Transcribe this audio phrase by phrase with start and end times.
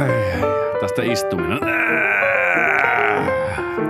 [0.00, 0.08] Ai,
[0.80, 1.58] tästä istuminen.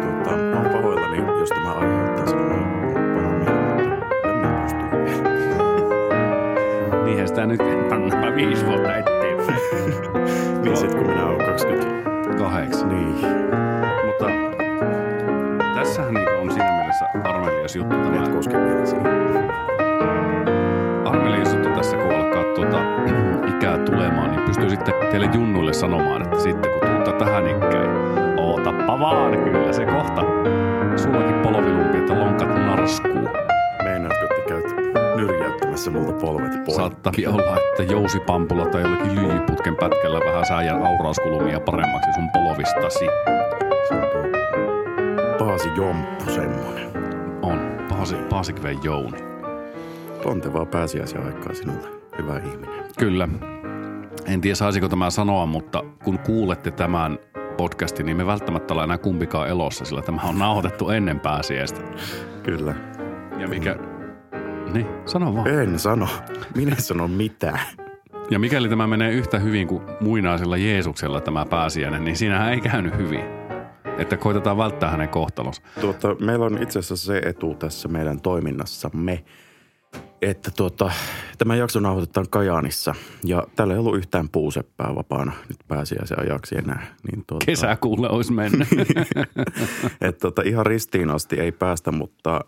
[0.02, 2.64] Tota, mä oon pahoillani, jos tämä aiheuttaa sellainen
[3.14, 5.24] pahan mielen, mutta pysty.
[7.04, 7.60] Niinhän sitä nyt
[7.90, 9.60] nämä viisi vuotta eteenpäin.
[10.62, 12.34] Niin sit kun minä oon 20.
[12.38, 12.88] Kahdeksan.
[12.88, 13.14] Niin.
[14.06, 14.26] Mutta
[15.74, 18.24] tässähän niin on siinä mielessä arvelias juttu tämä.
[18.24, 18.96] Et koske mielesi.
[18.96, 19.69] Arvelias
[24.50, 27.88] pystyy sitten teille junnuille sanomaan, että sitten kun tuutta tähän ikään,
[28.38, 30.22] ootappa vaan kyllä se kohta.
[30.96, 33.28] Sullakin polvilumpi, että lonkat narskuu.
[33.84, 34.66] Meinaatko, että käyt
[35.16, 36.76] nyrjäyttämässä multa polvet pois?
[36.76, 43.04] Saattaa olla, että jousipampulla tai jollakin lyijyputken pätkällä vähän sääjän aurauskulumia paremmaksi sun polvistasi.
[43.88, 44.22] Se on tuo
[45.38, 46.90] Paasi Jomppu semmonen.
[47.42, 47.86] On.
[47.88, 49.18] Paasi, Paasikveen Jouni.
[50.22, 51.88] Pontevaa pääsiäisen aikaa sinulle,
[52.18, 52.84] hyvä ihminen.
[52.98, 53.28] Kyllä.
[54.26, 57.18] En tiedä saisiko tämä sanoa, mutta kun kuulette tämän
[57.56, 61.80] podcastin, niin me välttämättä olla enää kumpikaan elossa, sillä tämä on nauhoitettu ennen pääsiäistä.
[62.42, 62.74] Kyllä.
[63.38, 63.76] Ja mikä...
[64.72, 65.48] Niin, sano vaan.
[65.48, 66.08] En sano.
[66.56, 67.60] Minä sano mitään.
[68.30, 72.96] Ja mikäli tämä menee yhtä hyvin kuin muinaisella Jeesuksella tämä pääsiäinen, niin siinähän ei käynyt
[72.96, 73.24] hyvin.
[73.98, 75.62] Että koitetaan välttää hänen kohtalonsa.
[75.80, 79.24] Tuota, meillä on itse asiassa se etu tässä meidän toiminnassamme,
[80.22, 80.92] että tuota,
[81.38, 86.96] tämä jakso nauhoitetaan Kajaanissa ja täällä ei ollut yhtään puuseppää vapaana nyt pääsiäisen ajaksi enää.
[87.10, 88.68] Niin tuota, Kesäkuulle olisi mennyt.
[90.00, 92.40] että tuota, ihan ristiin asti ei päästä, mutta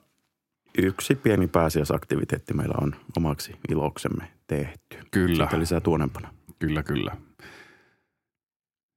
[0.78, 4.98] yksi pieni pääsiäisaktiviteetti meillä on omaksi iloksemme tehty.
[5.10, 5.44] Kyllä.
[5.44, 6.34] Sitten lisää tuonempana.
[6.58, 7.16] Kyllä, kyllä.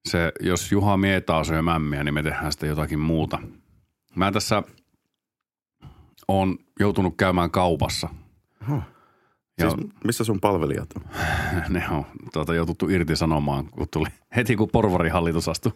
[0.09, 3.39] Se, jos Juha mietaa syö mämmiä, niin me tehdään sitten jotakin muuta.
[4.15, 4.63] Mä tässä
[6.27, 8.09] on joutunut käymään kaupassa.
[9.59, 11.03] Ja Siis missä sun palvelijat on?
[11.73, 15.71] ne on tuota, joututtu irti sanomaan, kun tuli heti kun porvarihallitus astui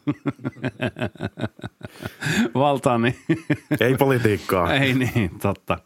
[2.54, 3.16] valtaan, niin
[3.80, 4.74] Ei politiikkaa.
[4.74, 5.78] ei niin, totta.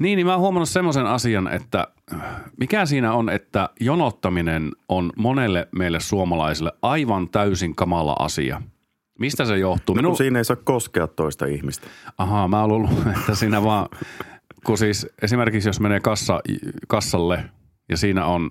[0.00, 1.88] Niin, niin mä oon huomannut semmoisen asian, että
[2.56, 8.62] mikä siinä on, että jonottaminen on monelle meille suomalaisille aivan täysin kamala asia.
[9.18, 9.94] Mistä se johtuu?
[9.94, 11.86] No, Minun, siinä ei saa koskea toista ihmistä.
[12.18, 13.88] ahaa, mä oon luullut, että siinä vaan,
[14.66, 16.40] kun siis esimerkiksi jos menee kassa,
[16.88, 17.44] kassalle
[17.88, 18.50] ja siinä on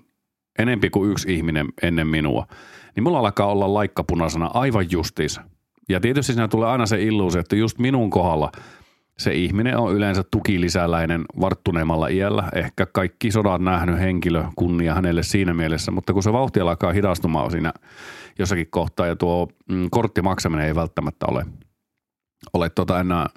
[0.59, 2.47] enempi kuin yksi ihminen ennen minua,
[2.95, 5.41] niin mulla alkaa olla laikkapunaisena aivan justiinsa.
[5.89, 8.51] Ja tietysti siinä tulee aina se illuusio, että just minun kohdalla
[9.17, 12.49] se ihminen on yleensä tukilisäläinen varttuneemmalla iällä.
[12.55, 17.51] Ehkä kaikki sodat nähnyt henkilö, kunnia hänelle siinä mielessä, mutta kun se vauhti alkaa hidastumaan
[17.51, 17.73] siinä
[18.39, 21.45] jossakin kohtaa ja tuo mm, korttimaksaminen ei välttämättä ole,
[22.53, 23.27] ole tuota enää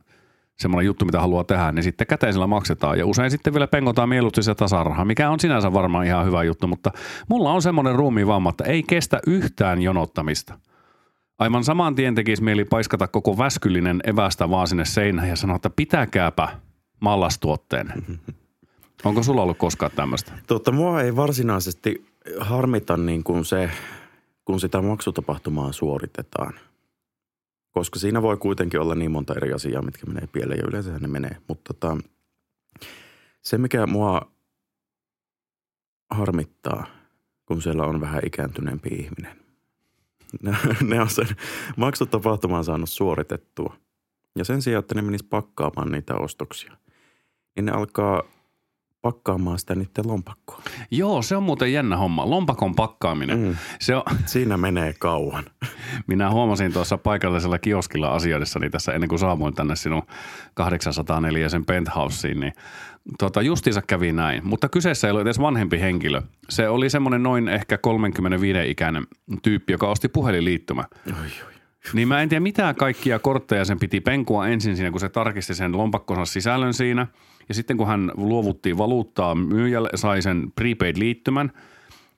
[0.58, 2.98] semmoinen juttu, mitä haluaa tehdä, niin sitten käteisellä maksetaan.
[2.98, 6.66] Ja usein sitten vielä pengotaan mieluusti se tasaraha, mikä on sinänsä varmaan ihan hyvä juttu,
[6.66, 6.90] mutta
[7.28, 10.58] mulla on semmoinen ruumiinvamma, että ei kestä yhtään jonottamista.
[11.38, 15.70] Aivan saman tien tekisi mieli paiskata koko väskyllinen evästä vaan sinne seinään ja sanoa, että
[15.70, 16.48] pitäkääpä
[17.00, 17.92] mallastuotteen.
[19.04, 20.32] Onko sulla ollut koskaan tämmöistä?
[20.46, 22.06] Totta, mua ei varsinaisesti
[22.40, 23.70] harmita niin kuin se,
[24.44, 26.52] kun sitä maksutapahtumaa suoritetaan.
[27.76, 31.08] Koska siinä voi kuitenkin olla niin monta eri asiaa, mitkä menee pieleen ja yleensä ne
[31.08, 31.36] menee.
[31.48, 31.96] Mutta tota,
[33.42, 34.32] se, mikä mua
[36.10, 36.86] harmittaa,
[37.46, 39.36] kun siellä on vähän ikääntyneempi ihminen.
[40.42, 40.56] Ne,
[40.88, 41.28] ne on sen
[41.76, 43.76] maksutapahtuman saanut suoritettua.
[44.36, 46.76] Ja sen sijaan, että ne menis pakkaamaan niitä ostoksia,
[47.56, 48.22] niin ne alkaa
[49.06, 50.62] pakkaamaan sitä niiden lompakkoa.
[50.90, 52.30] Joo, se on muuten jännä homma.
[52.30, 53.38] Lompakon pakkaaminen.
[53.38, 53.56] Mm.
[53.80, 55.44] Se on, Siinä menee kauan.
[56.06, 60.02] minä huomasin tuossa paikallisella kioskilla asioidessani tässä ennen kuin saamuin tänne sinun
[60.54, 62.52] 804 sen penthouseen, niin
[63.18, 64.46] tota, justiinsa kävi näin.
[64.46, 66.22] Mutta kyseessä ei ollut edes vanhempi henkilö.
[66.48, 69.06] Se oli semmoinen noin ehkä 35 ikäinen
[69.42, 70.84] tyyppi, joka osti puhelinliittymä.
[71.06, 71.12] Oi,
[71.46, 71.52] oi.
[71.92, 75.54] Niin mä en tiedä mitä kaikkia kortteja sen piti penkua ensin siinä, kun se tarkisti
[75.54, 77.06] sen lompakkonsa sisällön siinä.
[77.48, 81.52] Ja sitten kun hän luovutti valuuttaa myyjälle, sai sen prepaid-liittymän,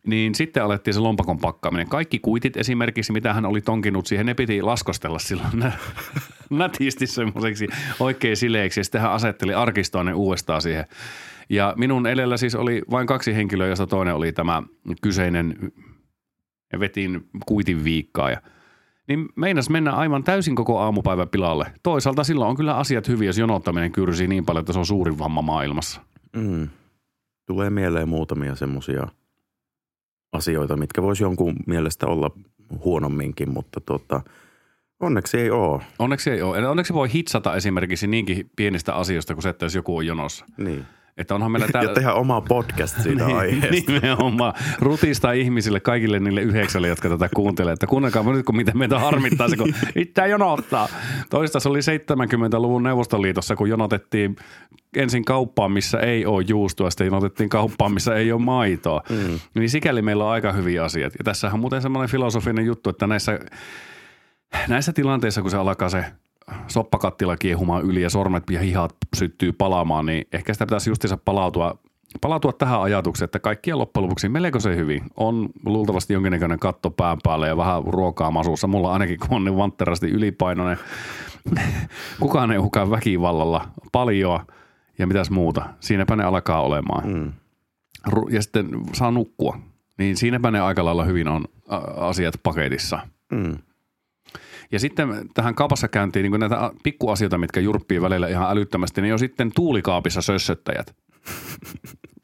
[0.06, 1.88] niin sitten alettiin se lompakon pakkaaminen.
[1.88, 5.78] Kaikki kuitit esimerkiksi, mitä hän oli tonkinut siihen, ne piti laskostella silloin nä-
[6.50, 7.69] nätisti semmoiseksi
[8.00, 8.80] oikein sileeksi.
[8.80, 10.84] Ja sitten hän asetteli arkistoon ne uudestaan siihen.
[11.50, 14.62] Ja minun edellä siis oli vain kaksi henkilöä, josta toinen oli tämä
[15.02, 15.72] kyseinen,
[16.81, 18.40] vetin kuitin viikkaa ja
[19.08, 21.72] niin meinas mennä aivan täysin koko aamupäivä pilalle.
[21.82, 25.19] Toisaalta silloin on kyllä asiat hyviä, jos jonottaminen kyrsii niin paljon, että se on suurin
[25.19, 26.00] vamma maailmassa.
[26.37, 26.69] Mm.
[27.46, 29.08] Tulee mieleen muutamia semmoisia
[30.32, 32.31] asioita, mitkä voisi jonkun mielestä olla
[32.84, 34.20] huonomminkin, mutta tota,
[35.00, 35.82] onneksi ei ole.
[35.99, 36.69] Onneksi ei ole.
[36.69, 40.44] Onneksi voi hitsata esimerkiksi niinkin pienistä asioista kuin se, että jos joku on jonossa.
[40.56, 40.87] Niin.
[41.19, 41.94] Että onhan meillä Ja täällä...
[41.94, 43.93] tehdään oma podcast siitä aiheesta.
[43.93, 44.55] Nimenomaan.
[44.79, 49.49] Rutistaa ihmisille, kaikille niille yhdeksälle, jotka tätä kuuntelee, että kuunnelkaa nyt, kun miten meitä harmittaa
[49.49, 50.88] se, kun itää jonottaa.
[51.31, 54.37] Toista se oli 70-luvun Neuvostoliitossa, kun jonotettiin
[54.97, 59.03] ensin kauppaan, missä ei ole juustoa, sitten jonotettiin kauppaan, missä ei ole maitoa.
[59.11, 59.38] Mm.
[59.55, 61.12] Niin sikäli meillä on aika hyviä asiat.
[61.19, 63.38] Ja tässä on muuten semmoinen filosofinen juttu, että näissä,
[64.69, 66.05] näissä tilanteissa, kun se alkaa se
[66.66, 71.78] soppakattila kiehumaan yli ja sormet ja hihat syttyy palaamaan, niin ehkä sitä pitäisi justiinsa palautua,
[72.20, 75.02] palautua tähän ajatukseen, että kaikkien loppujen lopuksi melko se hyvin.
[75.16, 78.66] On luultavasti jonkinnäköinen katto pään päällä ja vähän ruokaa masuussa.
[78.66, 80.78] Mulla ainakin kun on niin vantterasti ylipainoinen.
[82.20, 84.40] Kukaan ei uhkaa väkivallalla paljon
[84.98, 85.62] ja mitäs muuta.
[85.80, 87.08] Siinäpä ne alkaa olemaan.
[87.08, 87.32] Mm.
[88.30, 89.58] Ja sitten saa nukkua.
[89.98, 91.44] Niin siinäpä ne aika lailla hyvin on
[91.96, 92.98] asiat paketissa.
[93.32, 93.58] Mm.
[94.73, 99.19] Ja sitten tähän kaupassa käyntiin niin näitä pikkuasioita, mitkä jurppii välillä ihan älyttömästi, niin on
[99.19, 100.94] sitten tuulikaapissa sössöttäjät.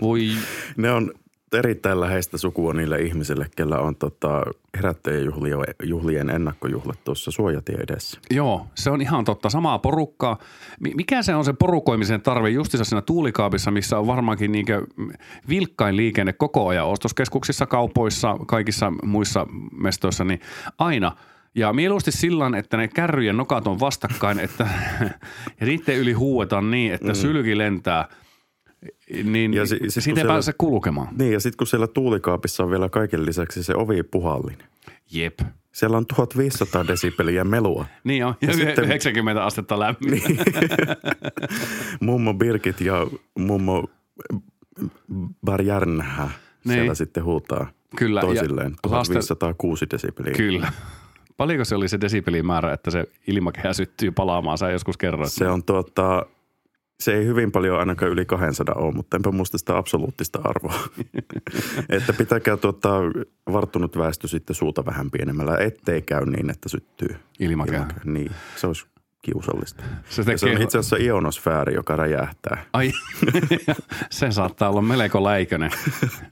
[0.01, 0.29] Voi,
[0.77, 1.13] Ne on
[1.53, 4.43] erittäin läheistä sukua niille ihmisille, kellä on tota,
[4.77, 8.21] herättäjäjuhlien juhlien ennakkojuhlat tuossa suojatie edessä.
[8.31, 9.51] joo, se on ihan totta.
[9.51, 10.39] Samaa porukkaa.
[10.81, 14.87] Mi- Mikä se on se porukoimisen tarve justissa siinä tuulikaapissa, missä on varmaankin niinkö
[15.49, 20.41] vilkkain liikenne koko ajan ostoskeskuksissa, kaupoissa, kaikissa muissa mestoissa, niin
[20.79, 21.13] aina–
[21.55, 24.69] ja mieluusti sillä että ne kärryjen nokat on vastakkain, että
[25.61, 27.15] ja niiden yli huuetaan niin, että mm.
[27.15, 28.09] sylki lentää,
[29.25, 31.09] niin Ja si- si- sit siitä ei siellä- pääse kulkemaan.
[31.19, 34.67] Niin ja sitten kun siellä tuulikaapissa on vielä kaiken lisäksi se ovi puhallinen.
[35.13, 35.39] Jep.
[35.73, 37.87] Siellä on 1500 desibeliä melua.
[38.05, 40.11] Niin on, ja, Ja sitten- 90 astetta lämmin.
[40.11, 40.39] Niin.
[42.01, 43.07] Mummo Birgit ja
[43.39, 43.89] mummo
[45.45, 46.31] Barjärnhä
[46.65, 46.75] Niin.
[46.75, 48.21] siellä sitten huutaa Kyllä.
[48.21, 48.73] toisilleen.
[48.73, 50.35] lasten- 1506 desibeliä.
[50.35, 50.73] Kyllä.
[51.37, 54.59] Paljonko se oli se desibelimäärä, että se ilmakehä syttyy palaamaan?
[54.59, 55.33] Sä joskus kerroit.
[55.33, 56.27] Se on tuota,
[57.01, 60.75] se ei hyvin paljon ainakaan yli 200 ole, mutta enpä muista sitä absoluuttista arvoa.
[61.97, 63.01] että pitäkää tuota
[63.53, 67.17] varttunut väestö sitten suuta vähän pienemmällä, ettei käy niin, että syttyy.
[67.41, 67.77] Ilmakehä.
[67.77, 68.01] ilmakehä.
[68.05, 68.87] Niin, se olisi
[69.25, 69.83] kiusallista.
[70.09, 70.65] Se Ja se on tekee...
[70.65, 72.65] itse asiassa ionosfääri, joka räjähtää.
[72.73, 72.93] Ai,
[74.11, 75.71] se saattaa olla melko läikönen.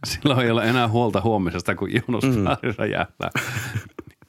[0.04, 2.75] Silloin ei ole enää huolta huomisesta, kun ionosfääri mm.
[2.78, 3.31] räjähtää.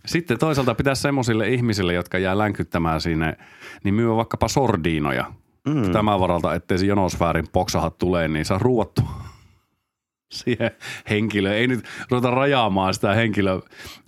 [0.06, 3.38] Sitten toisaalta pitäisi semmoisille ihmisille, jotka jää länkyttämään sinne,
[3.84, 5.26] niin myy vaikkapa sordiinoja.
[5.68, 5.92] Mm.
[5.92, 9.33] Tämän varalta, ettei se jonosfäärin poksahat tulee, niin saa ruuattua
[10.34, 10.72] siihen
[11.10, 11.56] henkilöön.
[11.56, 13.60] Ei nyt ruveta rajaamaan sitä henkilöä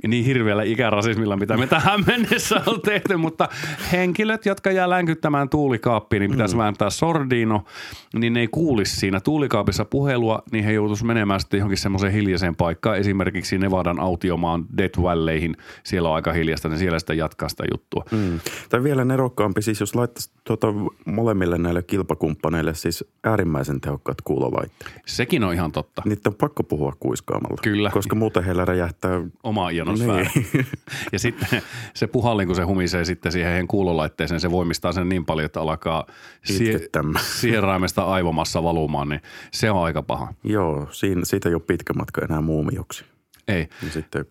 [0.07, 3.49] niin hirveällä ikärasismilla, mitä me tähän mennessä on tehty, mutta
[3.91, 6.59] henkilöt, jotka jää länkyttämään tuulikaappiin, niin pitäisi mm.
[6.59, 7.65] vääntää sordiino,
[8.13, 12.55] niin ne ei kuulisi siinä tuulikaapissa puhelua, niin he joutuisi menemään sitten johonkin semmoiseen hiljaiseen
[12.55, 17.63] paikkaan, esimerkiksi Nevadan autiomaan Death Valleyhin, siellä on aika hiljasta, niin siellä sitten jatkaa sitä
[17.71, 18.03] juttua.
[18.11, 18.39] Mm.
[18.69, 20.67] Tai vielä nerokkaampi, siis jos laittaisi tuota
[21.05, 25.01] molemmille näille kilpakumppaneille siis äärimmäisen tehokkaat kuulolaitteet.
[25.05, 26.01] Sekin on ihan totta.
[26.15, 27.57] Niitä on pakko puhua kuiskaamalla.
[27.63, 27.89] Kyllä.
[27.89, 30.29] Koska muuten heillä räjähtää Oma ionosfääri.
[30.35, 30.65] Niin.
[31.11, 31.61] Ja sitten
[31.93, 35.61] se puhallin, kun se humisee sitten siihen heidän kuulolaitteeseen, se voimistaa sen niin paljon, että
[35.61, 36.05] alkaa
[36.43, 36.89] sie-
[37.21, 39.21] sieraimesta aivomassa valumaan, niin
[39.51, 40.33] se on aika paha.
[40.43, 43.05] Joo, siinä, siitä ei ole pitkä matka enää muumioksi.
[43.47, 43.67] Ei.
[43.83, 44.25] Ja sitten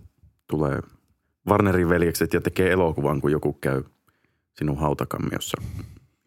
[0.46, 0.81] tulee
[1.48, 3.82] Warnerin veljekset ja tekee elokuvan, kun joku käy
[4.58, 5.62] sinun hautakammiossa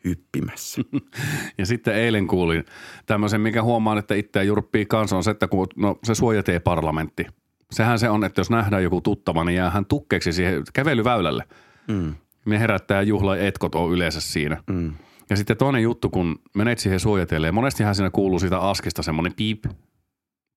[0.10, 0.82] hyppimässä.
[1.58, 2.66] Ja sitten eilen kuulin
[3.06, 7.26] tämmöisen, mikä huomaan, että itseä jurppii kanssa on se, että kun no, se suojatee-parlamentti.
[7.72, 11.44] Sehän se on, että jos nähdään joku tuttava, niin jää hän tukkeeksi siihen kävelyväylälle.
[11.88, 12.16] Mm.
[12.46, 14.64] Ne herättää juhla etkot on yleensä siinä.
[14.68, 14.94] Mm.
[15.30, 19.64] Ja sitten toinen juttu, kun menet siihen suojateelle, monestihan siinä kuuluu siitä askista semmoinen piip,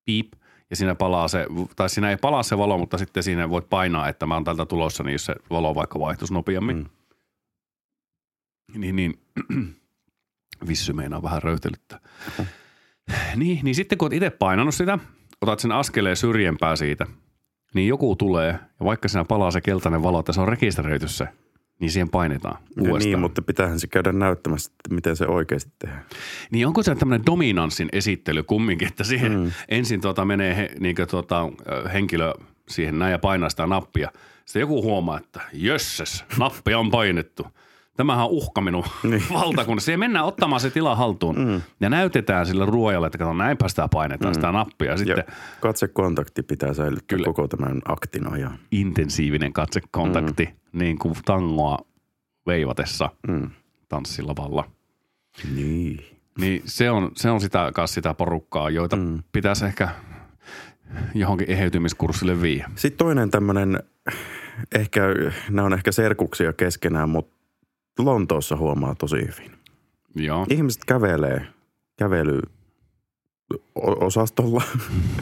[0.04, 0.32] piip,
[0.70, 4.08] ja siinä palaa se, tai siinä ei palaa se valo, mutta sitten siinä voit painaa,
[4.08, 6.76] että mä oon tältä tulossa, niin jos se valo vaikka vaihtuisi nopeammin.
[6.76, 6.86] Mm.
[8.74, 9.20] Niin, niin
[10.68, 11.98] vissy meinaa vähän röyhtelyttää.
[13.36, 14.98] Niin, niin sitten kun oot itse painanut sitä,
[15.40, 17.06] otat sen askeleen syrjempää siitä,
[17.74, 21.28] niin joku tulee, ja vaikka siinä palaa se keltainen valo, että se on rekisteröity se,
[21.80, 23.00] niin siihen painetaan Ja uudestaan.
[23.00, 26.04] niin, mutta pitäähän se käydä näyttämässä, että miten se oikeasti tehdään.
[26.50, 29.52] Niin onko se tämmöinen dominanssin esittely kumminkin, että siihen mm.
[29.68, 31.48] ensin tuota menee he, niin tuota,
[31.92, 32.34] henkilö
[32.68, 34.10] siihen näin ja painaa sitä nappia.
[34.44, 37.46] Sitten joku huomaa, että jösses, nappi on painettu.
[38.00, 39.22] Tämähän on uhka minun niin.
[39.32, 39.84] valtakunnassa.
[39.84, 41.62] Siihen mennään ottamaan se tila haltuun mm.
[41.80, 44.34] ja näytetään sille ruojalle, että kato näinpä sitä painetaan mm.
[44.34, 44.96] sitä nappia.
[44.96, 47.24] Sitten Ja katsekontakti pitää säilyttää Kyllä.
[47.24, 48.58] koko tämän aktin ajan.
[48.70, 50.78] intensiivinen katsekontakti, mm.
[50.78, 51.78] niin kuin tangoa
[52.46, 53.50] veivatessa Mm.
[53.88, 54.64] tanssilavalla.
[55.54, 56.00] Niin.
[56.38, 59.22] Niin se on, se on sitä, sitä porukkaa, joita mm.
[59.32, 59.88] pitäisi ehkä
[61.14, 62.70] johonkin eheytymiskurssille viiä.
[62.76, 63.82] Sitten toinen tämmöinen,
[64.74, 65.00] ehkä,
[65.50, 67.39] nämä on ehkä serkuksia keskenään, mutta
[67.98, 69.52] Lontoossa huomaa tosi hyvin.
[70.14, 70.46] Joo.
[70.50, 71.46] Ihmiset kävelee
[71.98, 72.40] kävely
[73.74, 74.62] osastolla.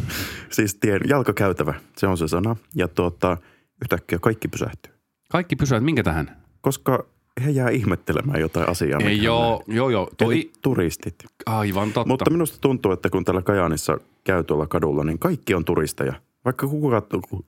[0.51, 2.57] siis tien jalkakäytävä, se on se sana.
[2.75, 3.37] Ja tuota,
[3.83, 4.93] yhtäkkiä kaikki pysähtyy.
[5.31, 6.37] Kaikki pysyvät, minkä tähän?
[6.61, 7.05] Koska
[7.45, 9.01] he jää ihmettelemään jotain asiaa.
[9.01, 10.05] Ei, joo, on joo, joo.
[10.05, 10.17] näin.
[10.17, 11.15] Toi, Eli turistit.
[11.47, 12.09] aivan totta.
[12.09, 16.13] Mutta minusta tuntuu, että kun täällä Kajaanissa käy tuolla kadulla, niin kaikki on turisteja.
[16.45, 17.03] Vaikka kuka,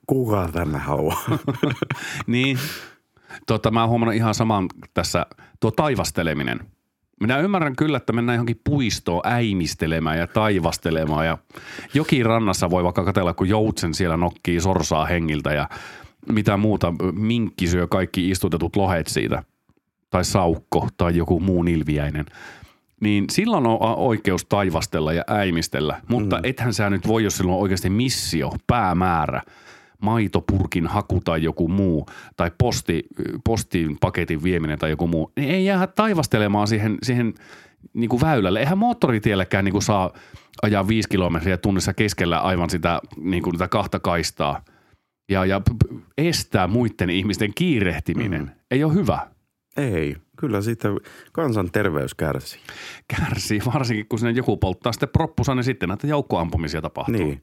[0.07, 1.21] kuka tänne haluaa.
[2.27, 2.57] Niin.
[3.47, 5.25] Tota, mä oon huomannut ihan saman tässä,
[5.59, 6.59] tuo taivasteleminen.
[7.21, 11.37] Minä ymmärrän kyllä, että mennään johonkin puistoon äimistelemään ja taivastelemaan ja
[11.93, 15.69] jokin rannassa voi vaikka katella, kun joutsen siellä nokkii sorsaa hengiltä ja
[16.29, 19.43] mitä muuta, minkki syö kaikki istutetut lohet siitä
[20.09, 22.25] tai saukko tai joku muu nilviäinen.
[23.01, 26.41] Niin silloin on oikeus taivastella ja äimistellä, mutta mm.
[26.43, 29.41] ethän sä nyt voi, jos silloin on oikeasti missio, päämäärä,
[30.01, 32.05] maitopurkin haku tai joku muu,
[32.35, 33.03] tai posti,
[33.43, 37.33] postin paketin vieminen tai joku muu, niin ei jää taivastelemaan siihen, siihen
[37.93, 38.59] niin kuin väylälle.
[38.59, 40.11] Eihän moottoritielläkään niin kuin saa
[40.61, 44.63] ajaa viisi kilometriä tunnissa keskellä aivan sitä, niin kuin, sitä kahta kaistaa
[45.29, 45.61] ja, ja
[46.17, 48.41] estää muiden ihmisten kiirehtiminen.
[48.41, 48.49] Mm.
[48.71, 49.27] Ei ole hyvä.
[49.77, 50.89] Ei, kyllä siitä
[51.31, 52.61] kansan terveys kärsii.
[53.07, 57.25] Kärsii, varsinkin kun sinne joku polttaa sitten proppusa, niin sitten näitä joukkoampumisia tapahtuu.
[57.25, 57.41] Niin.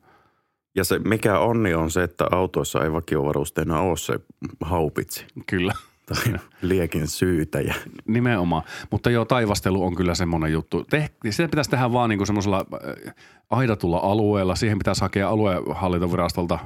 [0.78, 4.20] Ja se mikä onni on se, että autoissa ei vakiovarusteena ole se
[4.60, 5.72] haupitsi Kyllä.
[6.06, 7.74] tai liekin syytäjä.
[8.06, 8.62] Nimenomaan.
[8.90, 10.84] Mutta joo, taivastelu on kyllä semmoinen juttu.
[10.90, 12.64] Teh, sitä pitäisi tehdä vaan niin semmoisella
[13.06, 13.14] äh,
[13.50, 14.54] aidatulla alueella.
[14.54, 16.58] Siihen pitäisi hakea aluehallintovirastolta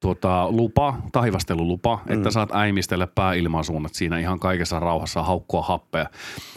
[0.00, 2.14] tuota, lupa, taivastelulupa, mm.
[2.14, 6.06] että saat äimistellä pääilmansuunnat siinä ihan kaikessa rauhassa haukkua happea.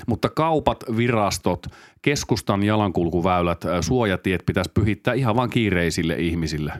[0.07, 1.67] Mutta kaupat, virastot,
[2.01, 6.73] keskustan jalankulkuväylät, äh, suojatiet pitäisi pyhittää ihan vaan kiireisille ihmisille.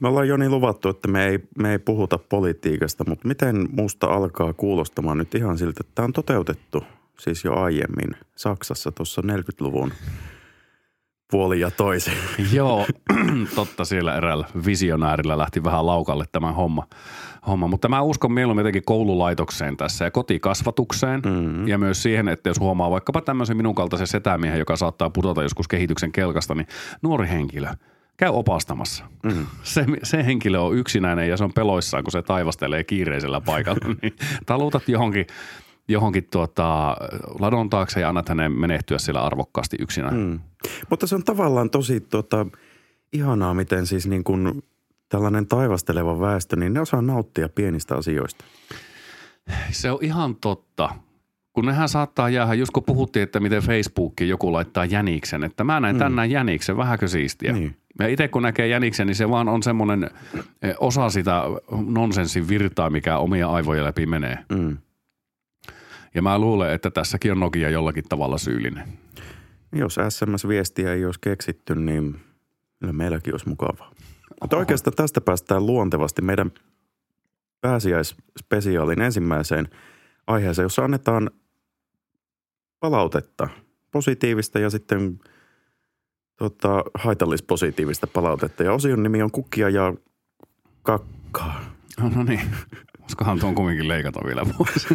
[0.00, 4.52] Me ollaan Joni luvattu, että me ei, me ei puhuta politiikasta, mutta miten musta alkaa
[4.52, 6.84] kuulostamaan nyt ihan siltä, että tämä on toteutettu
[7.18, 9.92] siis jo aiemmin Saksassa tuossa 40-luvun
[11.30, 12.14] puoli ja toisin.
[12.52, 12.86] Joo,
[13.54, 16.86] totta siellä eräällä visionäärillä lähti vähän laukalle tämä homma.
[17.46, 17.66] homma.
[17.66, 21.68] Mutta mä uskon mieluummin jotenkin koululaitokseen tässä ja kotikasvatukseen mm-hmm.
[21.68, 25.68] ja myös siihen, että jos huomaa vaikkapa tämmöisen minun kaltaisen setämiehen, joka saattaa pudota joskus
[25.68, 26.66] kehityksen kelkasta, niin
[27.02, 27.68] nuori henkilö,
[28.16, 29.04] käy opastamassa.
[29.22, 29.46] Mm.
[29.62, 33.94] Se, se henkilö on yksinäinen ja se on peloissaan, kun se taivastelee kiireisellä paikalla.
[34.02, 34.16] niin
[34.46, 35.26] talutat johonkin,
[35.88, 36.96] johonkin tuota,
[37.38, 40.16] ladon taakse ja annat hänen menehtyä siellä arvokkaasti yksinään.
[40.16, 40.40] Mm.
[40.90, 42.46] Mutta se on tavallaan tosi tota,
[43.12, 44.62] ihanaa, miten siis niin kuin
[45.08, 48.44] tällainen taivasteleva väestö, niin ne osaa nauttia pienistä asioista.
[49.70, 50.88] Se on ihan totta.
[51.52, 55.80] Kun nehän saattaa jäädä, just kun puhuttiin, että miten Facebookiin joku laittaa jäniksen, että mä
[55.80, 57.52] näin tänään jäniksen, vähäkö siistiä.
[57.52, 57.76] Niin.
[57.98, 60.10] Ja itse kun näkee jäniksen, niin se vaan on semmoinen
[60.62, 61.42] eh, osa sitä
[61.86, 64.38] nonsenssin virtaa, mikä omia aivoja läpi menee.
[64.52, 64.76] Mm.
[66.14, 68.98] Ja mä luulen, että tässäkin on Nokia jollakin tavalla syyllinen.
[69.72, 72.20] Jos SMS-viestiä ei olisi keksitty, niin
[72.80, 73.90] kyllä meilläkin olisi mukavaa.
[74.40, 76.50] Mutta oikeastaan tästä päästään luontevasti meidän
[77.60, 79.68] pääsiäisspesiaalin ensimmäiseen
[80.26, 81.30] aiheeseen, jossa annetaan
[82.80, 83.48] palautetta,
[83.90, 85.20] positiivista ja sitten
[86.38, 88.62] tota, haitallispositiivista palautetta.
[88.62, 89.94] Ja osion nimi on Kukkia ja
[90.82, 91.64] Kakkaa.
[92.00, 92.40] No, no niin,
[93.04, 94.86] olisikohan tuon kumminkin leikata vielä pois.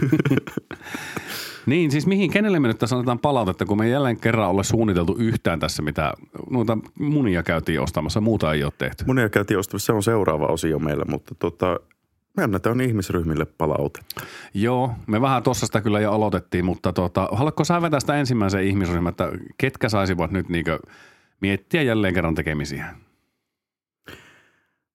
[1.65, 4.63] niin, siis mihin, kenelle me nyt tässä annetaan palautetta, kun me ei jälleen kerran ole
[4.63, 6.13] suunniteltu yhtään tässä, mitä
[6.49, 9.05] noita munia käytiin ostamassa, muuta ei ole tehty.
[9.07, 11.79] Monia käytiin ostamassa, se on seuraava osio meillä, mutta tota,
[12.37, 14.21] me annetaan ihmisryhmille palautetta.
[14.53, 18.63] Joo, me vähän tuossa sitä kyllä jo aloitettiin, mutta tota, haluatko sä vetää sitä ensimmäisen
[18.63, 20.79] ihmisryhmän, että ketkä saisivat nyt niinkö
[21.41, 22.95] miettiä jälleen kerran tekemisiä?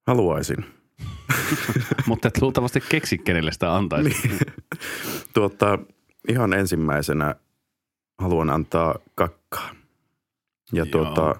[0.06, 0.73] Haluaisin.
[2.06, 4.28] mutta et luultavasti keksi, kenelle sitä antaisi.
[4.28, 4.38] Niin.
[5.34, 5.78] tuota,
[6.28, 7.34] ihan ensimmäisenä
[8.18, 9.70] haluan antaa kakkaa.
[10.72, 10.86] Ja Joo.
[10.86, 11.34] tuota,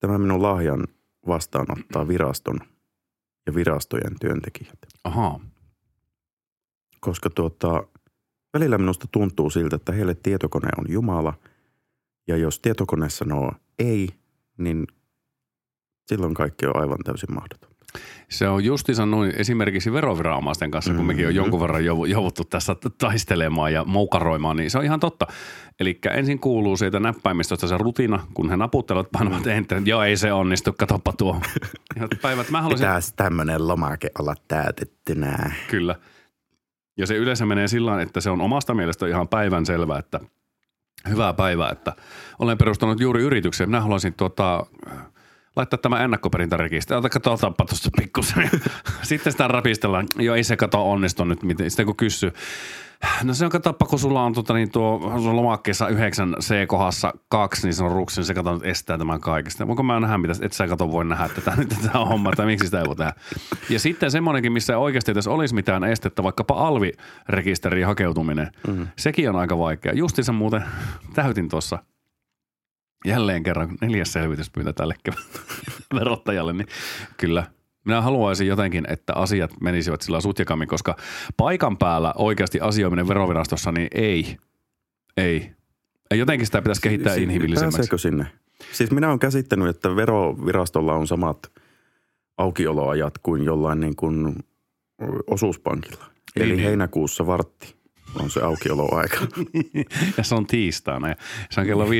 [0.00, 0.86] tämä minun lahjan
[1.26, 2.60] vastaanottaa viraston
[3.46, 4.78] ja virastojen työntekijät.
[5.04, 5.40] Ahaa,
[7.00, 7.84] Koska tuota,
[8.54, 11.34] välillä minusta tuntuu siltä, että heille tietokone on Jumala.
[12.28, 14.08] Ja jos tietokone sanoo ei,
[14.58, 14.86] niin
[16.06, 17.70] silloin kaikki on aivan täysin mahdoton.
[18.28, 21.36] Se on justiinsa noin esimerkiksi veroviranomaisten kanssa, kun mekin on Mhm.
[21.36, 25.26] jonkun verran jou- jouduttu tässä taistelemaan ja moukaroimaan, niin se on ihan totta.
[25.80, 29.82] Eli ensin kuuluu siitä näppäimistöstä se rutina, kun he naputtelevat painavat enter.
[29.84, 31.40] Joo, ei se onnistu, katoppa tuo.
[32.22, 35.52] Päivät, mä haluaisin, Pitäisi tämmöinen lomake olla täytettynä.
[35.70, 35.94] kyllä.
[36.96, 40.20] Ja se yleensä menee sillä että se on omasta mielestä ihan päivän selvä, että
[41.08, 41.92] hyvää päivää, että
[42.38, 43.68] olen perustanut juuri yrityksen.
[43.68, 44.66] Minä haluaisin tuota,
[45.56, 46.98] laittaa tämä ennakkoperintärekisteri.
[46.98, 48.50] Ota katsotaanpa tuosta pikkusen.
[49.02, 50.06] Sitten sitä rapistellaan.
[50.18, 51.42] Joo, ei se kato onnistu nyt.
[51.42, 52.32] miten- Sitten kun kysyy,
[53.24, 57.66] No se on katsoppa, kun sulla on tota, niin tuo sulla lomakkeessa 9 C-kohdassa kaksi,
[57.66, 59.66] niin se on ruksi, niin se kato nyt estää tämän kaikesta.
[59.66, 62.64] Voinko mä nähdä, mitä, et sä kato voi nähdä tätä, nyt tätä hommaa, tai miksi
[62.66, 63.12] sitä ei voi tehdä.
[63.70, 68.86] Ja sitten semmoinenkin, missä oikeasti jos olisi mitään estettä, vaikkapa alvirekisteriin hakeutuminen, mm.
[68.96, 69.92] sekin on aika vaikea.
[69.92, 70.64] Justiinsa muuten
[71.14, 71.78] täytin tuossa
[73.04, 74.94] jälleen kerran neljäs selvityspyyntö tälle
[75.94, 76.68] verottajalle, niin
[77.16, 77.46] kyllä–
[77.84, 80.96] minä haluaisin jotenkin, että asiat menisivät sillä sutjakammin, koska
[81.36, 84.36] paikan päällä oikeasti asioiminen verovirastossa, niin ei.
[85.16, 85.52] Ei.
[86.14, 87.76] Jotenkin sitä pitäisi kehittää si- inhimillisemmäksi.
[87.76, 88.26] Pääseekö sinne?
[88.72, 91.38] Siis minä olen käsittänyt, että verovirastolla on samat
[92.38, 94.36] aukioloajat kuin jollain niin kuin
[95.26, 96.04] osuuspankilla.
[96.36, 96.66] Eli niin, niin.
[96.66, 97.74] heinäkuussa vartti
[98.20, 99.16] on se aukioloaika.
[100.18, 101.16] ja se on tiistaina ja
[101.50, 101.90] se on kello 15.45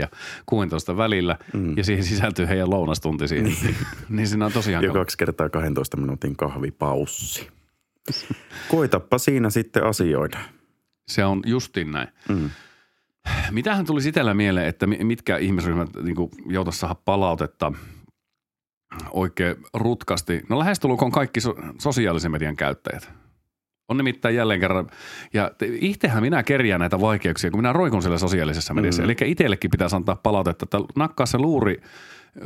[0.00, 0.08] ja
[0.46, 1.76] 16 välillä mm.
[1.76, 3.56] ja siihen sisältyy heidän lounastunti siihen.
[3.62, 3.76] Niin.
[4.08, 4.84] niin siinä on tosiaan...
[4.84, 7.48] Ja kaksi kertaa 12 minuutin kahvipaussi.
[8.68, 10.38] Koitappa siinä sitten asioida.
[11.08, 12.08] Se on justin näin.
[12.28, 12.50] Mm.
[13.50, 16.16] Mitähän tuli itsellä mieleen, että mitkä ihmisryhmät niin
[16.48, 17.72] joutuisivat saada palautetta
[19.10, 20.42] oikein rutkasti?
[20.48, 23.10] No lähestulkoon kaikki so- sosiaalisen median käyttäjät–
[23.88, 24.86] on nimittäin jälleen kerran,
[25.32, 25.50] ja
[25.80, 29.02] itsehän minä kerjään näitä vaikeuksia, kun minä roikun siellä sosiaalisessa mediassa.
[29.02, 29.04] Mm.
[29.04, 31.82] Eli itsellekin pitäisi antaa palautetta, että nakkaa se luuri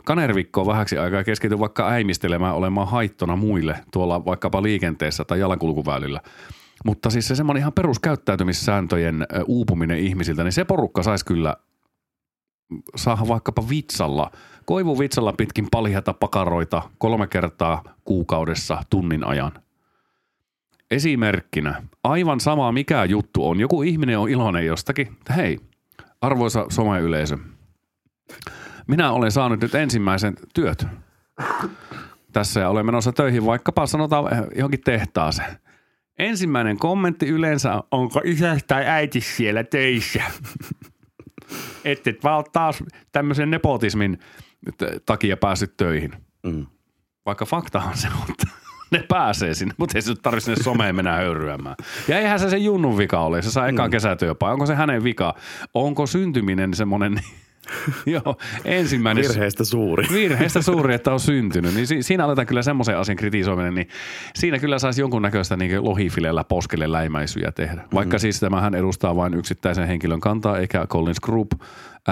[0.04, 6.20] kanervikkoon vähäksi aikaa ja keskity vaikka äimistelemään olemaan haittona muille tuolla vaikkapa liikenteessä tai jalankulkuväylillä.
[6.84, 11.56] Mutta siis se semmoinen ihan peruskäyttäytymissääntöjen uupuminen ihmisiltä, niin se porukka saisi kyllä
[12.96, 14.30] saada vaikkapa vitsalla,
[14.64, 19.52] koivuvitsalla pitkin paljata pakaroita kolme kertaa kuukaudessa tunnin ajan–
[20.90, 23.60] Esimerkkinä, aivan sama mikä juttu on.
[23.60, 25.16] Joku ihminen on iloinen jostakin.
[25.36, 25.58] Hei,
[26.20, 27.38] arvoisa someyleisö,
[28.86, 30.86] minä olen saanut nyt ensimmäisen työt
[32.32, 34.24] tässä ja olen menossa töihin vaikkapa sanotaan
[34.56, 35.56] johonkin tehtaaseen.
[36.18, 40.22] Ensimmäinen kommentti yleensä, onko isä tai äiti siellä töissä?
[41.84, 44.18] Että et vaan taas tämmöisen nepotismin
[45.06, 46.12] takia päässyt töihin.
[46.42, 46.66] Mm.
[47.26, 48.34] Vaikka faktahan se on,
[48.90, 51.76] ne pääsee sinne, mutta ei se tarvitse sinne someen mennä höyryämään.
[52.08, 53.92] Ja eihän se se Junnun vika ole, se saa ekaan mm.
[53.92, 54.52] kesätyöpaa.
[54.52, 55.34] Onko se hänen vika?
[55.74, 57.20] Onko syntyminen semmoinen
[58.06, 59.24] Joo, ensimmäinen.
[59.24, 60.06] Virheestä suuri.
[60.14, 61.74] Virheestä suuri, että on syntynyt.
[61.74, 63.88] Niin si- siinä aletaan kyllä semmoisen asian kritisoiminen, niin
[64.34, 67.84] siinä kyllä saisi jonkunnäköistä niin lohifilellä poskelle läimäisyjä tehdä.
[67.94, 68.20] Vaikka mm.
[68.20, 71.52] siis tämähän edustaa vain yksittäisen henkilön kantaa, eikä Collins Group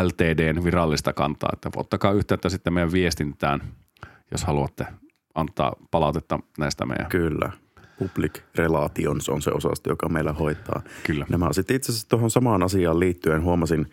[0.03, 1.51] LTDn virallista kantaa.
[1.53, 3.61] Että ottakaa yhteyttä sitten meidän viestintään,
[4.31, 4.87] jos haluatte
[5.41, 7.07] antaa palautetta näistä meidän.
[7.07, 7.53] Kyllä.
[7.99, 10.83] Public Relations on se osasto, joka meillä hoitaa.
[11.07, 11.27] Kyllä.
[11.29, 13.87] Nämä sitten itse asiassa tuohon samaan asiaan liittyen huomasin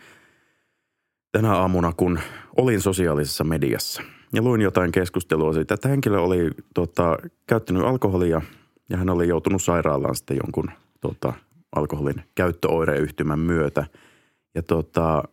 [1.32, 2.20] tänä aamuna, kun
[2.58, 4.02] olin sosiaalisessa mediassa
[4.34, 8.42] ja luin jotain keskustelua siitä, että henkilö oli tota, käyttänyt alkoholia
[8.90, 11.34] ja hän oli joutunut sairaalaan sitten jonkun tota,
[11.76, 13.86] alkoholin käyttöoireyhtymän myötä.
[14.56, 15.24] Ja tota,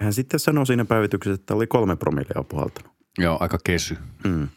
[0.00, 2.92] hän sitten sanoi siinä päivityksessä, että oli kolme promillea puhaltanut.
[3.18, 3.96] Joo, aika kesy.
[4.24, 4.48] Mm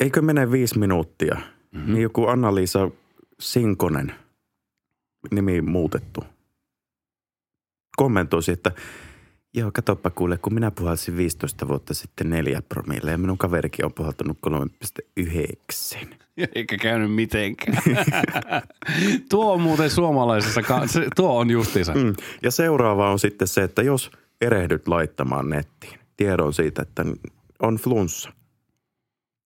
[0.00, 1.92] eikö mene viisi minuuttia, mm-hmm.
[1.92, 2.90] niin joku Anna-Liisa
[3.40, 4.14] Sinkonen,
[5.30, 6.24] nimi muutettu,
[7.96, 8.72] kommentoisi, että
[9.54, 13.92] joo, katoppa kuule, kun minä puhalsin 15 vuotta sitten neljä promille ja minun kaverikin on
[13.92, 14.38] puhaltanut
[15.20, 16.06] 3,9.
[16.54, 17.82] Eikä käynyt mitenkään.
[19.30, 21.94] tuo on muuten suomalaisessa, se, tuo on justiinsa.
[21.94, 22.14] Mm.
[22.42, 24.10] Ja seuraava on sitten se, että jos
[24.40, 27.04] erehdyt laittamaan nettiin tiedon siitä, että
[27.62, 28.32] on flunssa,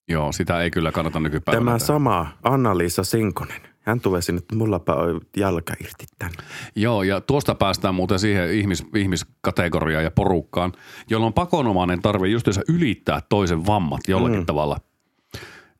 [0.07, 1.65] Joo, sitä ei kyllä kannata nykypäivänä.
[1.65, 1.85] Tämä tehdä.
[1.85, 3.61] sama Anna-Liisa Sinkonen.
[3.81, 6.37] Hän tulee sinne, että mullapa on jalka irti tänne.
[6.75, 10.73] Joo, ja tuosta päästään muuten siihen ihmis, ihmiskategoriaan ja porukkaan,
[11.09, 14.45] jolla on pakonomainen tarve justiinsa ylittää toisen vammat jollakin mm.
[14.45, 14.77] tavalla.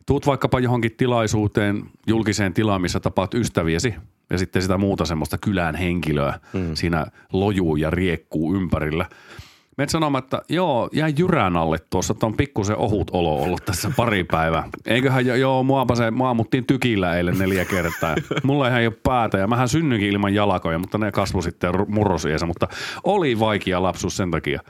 [0.06, 3.96] Tuut vaikkapa johonkin tilaisuuteen, julkiseen tilaan, missä tapaat ystäviesi
[4.30, 6.76] ja sitten sitä muuta semmoista kylän henkilöä mm.
[6.76, 9.06] siinä lojuu ja riekkuu ympärillä–
[9.78, 13.92] Menet sanomaan, että joo, jäi jyrän alle tuossa, että on pikkusen ohut olo ollut tässä
[13.96, 14.70] pari päivää.
[14.86, 18.16] Eiköhän jo, joo, muapa se, mua ammuttiin tykillä eilen neljä kertaa.
[18.44, 22.46] Mulla ihan ei ole päätä ja mähän synnynkin ilman jalkoja, mutta ne kasvu sitten murrosiesa,
[22.46, 22.68] mutta
[23.04, 24.62] oli vaikea lapsuus sen takia.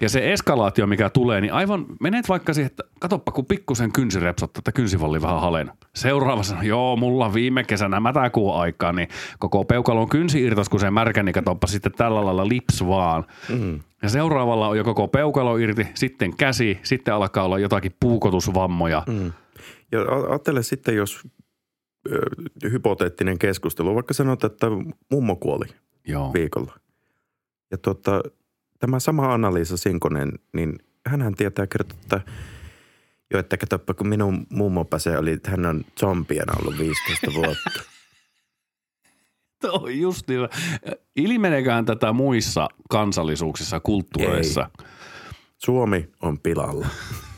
[0.00, 4.20] Ja se eskalaatio, mikä tulee, niin aivan menet vaikka siihen, että katoppa, kun pikkusen kynsi
[4.20, 5.70] repsottaa, että kynsivalli vähän halen.
[5.94, 9.08] Seuraava sanoo, joo, mulla viime kesänä mätäkuun aikaa, niin
[9.38, 13.24] koko peukalon kynsi irtos, kun se märkä, niin katoppa sitten tällä lailla lips vaan.
[13.48, 13.80] Mm.
[14.02, 19.02] Ja seuraavalla on jo koko peukalo irti, sitten käsi, sitten alkaa olla jotakin puukotusvammoja.
[19.06, 19.32] Mm.
[19.92, 21.20] Ja ajattele sitten, jos
[22.12, 22.20] ö,
[22.70, 24.66] hypoteettinen keskustelu, vaikka sanot, että
[25.10, 25.66] mummo kuoli
[26.06, 26.32] Joo.
[26.32, 26.74] viikolla.
[27.70, 28.22] Ja tota,
[28.98, 32.20] sama Anna-Liisa Sinkonen, niin hän tietää kertoa, että
[33.32, 37.82] jo, että katsoppa, kun minun mummo pääsee oli, että hän on zombiena ollut 15 vuotta.
[39.60, 40.40] Toi just niin.
[41.16, 44.70] Ilmeneeköhän tätä muissa kansallisuuksissa, kulttuureissa?
[45.58, 46.86] Suomi on pilalla.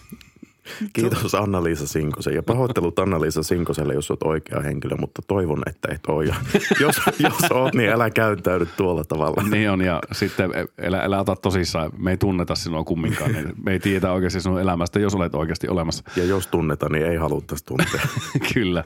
[0.92, 6.06] Kiitos Anna-Liisa Sinkosen ja pahoittelut Anna-Liisa Sinkoselle, jos olet oikea henkilö, mutta toivon, että et
[6.08, 6.24] ole.
[6.24, 6.34] Ja
[6.80, 9.42] jos, jos oot, niin älä käyttäydy tuolla tavalla.
[9.50, 10.50] Niin on ja sitten
[10.82, 14.60] älä, älä ota tosissaan, me ei tunneta sinua kumminkaan, niin me ei tiedä oikeasti sinun
[14.60, 16.04] elämästä, jos olet oikeasti olemassa.
[16.16, 18.00] Ja jos tunnetaan, niin ei haluttaisi tuntea.
[18.54, 18.84] Kyllä.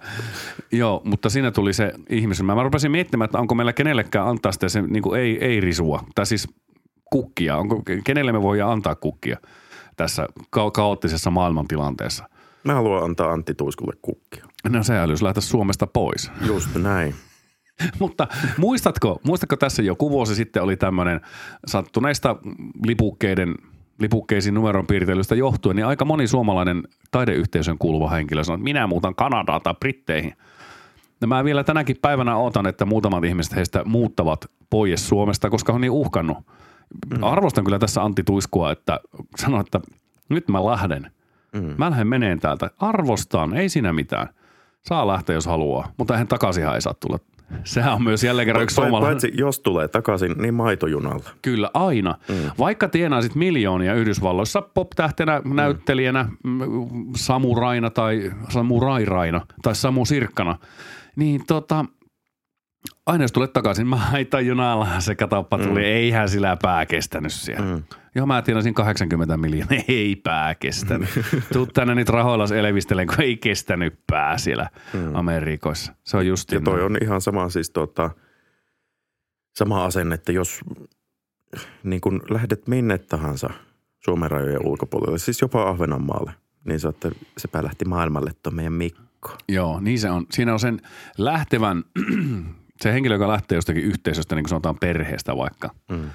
[0.72, 2.46] Joo, mutta siinä tuli se ihmisen.
[2.46, 6.26] Mä rupesin miettimään, että onko meillä kenellekään antaa sitä se niin ei, ei risua, tai
[6.26, 6.48] siis
[7.10, 7.56] kukkia.
[7.56, 9.36] Onko, kenelle me voidaan antaa kukkia
[9.96, 12.28] tässä ka- kaoottisessa maailmantilanteessa?
[12.64, 14.44] Mä haluan antaa Antti Tuiskulle kukkia.
[14.68, 16.30] No se älyys lähteä Suomesta pois.
[16.46, 17.14] Just näin.
[18.00, 18.28] Mutta
[18.58, 21.20] muistatko, muistatko tässä joku vuosi sitten oli tämmöinen
[21.66, 22.36] sattuneista
[22.86, 23.54] lipukkeiden
[23.98, 29.14] lipukkeisiin numeron piirtelystä johtuen, niin aika moni suomalainen taideyhteisön kuuluva henkilö sanoi, että minä muutan
[29.14, 30.36] Kanadaan tai Britteihin.
[31.20, 35.80] Ja mä vielä tänäkin päivänä odotan, että muutamat ihmiset heistä muuttavat pois Suomesta, koska on
[35.80, 36.38] niin uhkannut.
[37.22, 39.00] Arvostan kyllä tässä Antti Tuiskua, että
[39.36, 39.80] sanoi, että
[40.28, 41.10] nyt mä lähden.
[41.52, 41.74] Mm.
[41.78, 42.70] Mä lähden meneen täältä.
[42.78, 44.28] Arvostan, ei siinä mitään.
[44.82, 47.18] Saa lähteä, jos haluaa, mutta eihän takaisinhan ei saa tulla.
[47.64, 49.20] Sehän on myös jälleen kerran yksi suomalainen.
[49.20, 51.30] Paitsi jos tulee takaisin, niin maitojunalla.
[51.42, 52.14] Kyllä, aina.
[52.28, 52.50] Mm.
[52.58, 55.56] Vaikka tienaisit miljoonia Yhdysvalloissa pop-tähtenä, mm.
[55.56, 56.62] näyttelijänä, mm,
[57.16, 60.58] samuraina tai samurairaina tai Samu Sirkkana,
[61.16, 61.84] niin tota,
[63.06, 65.86] aina jos tulet takaisin, maitojunalla se katoppa tuli, mm.
[65.86, 67.76] eihän sillä pää kestänyt siellä.
[67.76, 67.82] Mm.
[68.14, 71.08] Joo, mä tienasin 80 miljoonaa, ei pää kestänyt.
[71.52, 75.14] Tuu tänne nyt rahoillas elevistelen, kun ei kestänyt pää siellä mm.
[75.14, 75.92] Amerikoissa.
[76.04, 78.10] Se on just Ja toi on ihan sama siis tota,
[79.54, 80.60] sama asenne, että jos
[81.82, 83.50] niin kun lähdet minne tahansa
[84.04, 86.32] Suomen rajojen ulkopuolelle, siis jopa Ahvenanmaalle,
[86.64, 89.36] niin sä että sepä lähti maailmalle tuo meidän Mikko.
[89.48, 90.26] Joo, niin se on.
[90.30, 90.80] Siinä on sen
[91.18, 91.84] lähtevän,
[92.80, 96.10] se henkilö, joka lähtee jostakin yhteisöstä, niin kuin sanotaan perheestä vaikka, Mm.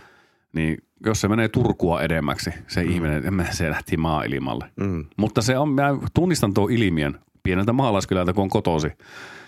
[0.54, 2.90] niin jos se menee Turkua edemmäksi, se mm.
[2.92, 4.72] ihminen, se lähti maailmalle.
[4.80, 5.06] Mm.
[5.18, 8.88] Mutta se on, mä tunnistan tuon ilmiön pieneltä maalaiskylältä, kun on kotosi.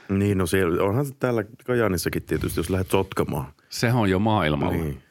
[0.09, 3.45] Niin, no siellä, onhan se täällä Kajaanissakin tietysti, jos lähdet Sotkamaan.
[3.69, 4.73] Se on jo maailmalla.
[4.83, 5.01] Niin,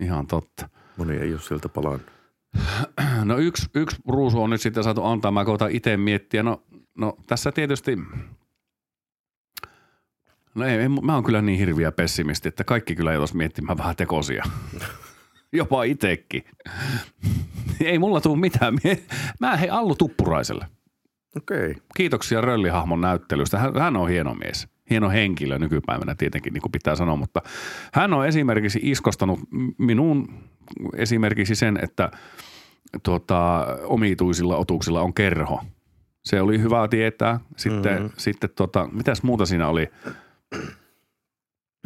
[0.00, 0.68] Ihan totta.
[0.96, 2.02] moni ei ole sieltä palannut.
[3.24, 6.42] No yksi, yksi ruusu on nyt sitten saatu antaa, mä koitan itse miettiä.
[6.42, 6.62] No,
[6.98, 7.98] no tässä tietysti,
[10.54, 14.44] no ei, mä oon kyllä niin hirviä pessimisti, että kaikki kyllä joutuisi miettimään vähän tekosia.
[15.52, 16.44] Jopa itekin.
[17.84, 18.74] ei mulla tuu mitään.
[19.40, 20.66] Mä hei Allu Tuppuraiselle.
[21.36, 21.70] Okei.
[21.70, 21.82] Okay.
[21.96, 23.58] Kiitoksia Röllihahmon näyttelystä.
[23.58, 24.68] Hän, hän on hieno mies.
[24.90, 27.42] Hieno henkilö nykypäivänä tietenkin, niin kuin pitää sanoa, mutta
[27.92, 29.40] hän on esimerkiksi iskostanut
[29.78, 30.34] minun
[30.96, 32.10] esimerkiksi sen, että
[33.02, 35.60] tuota, omituisilla otuksilla on kerho.
[36.24, 37.40] Se oli hyvä tietää.
[37.56, 38.02] Sitten, Mhm.
[38.02, 38.14] mm-hmm.
[38.18, 39.88] sitten tota, mitäs muuta siinä oli?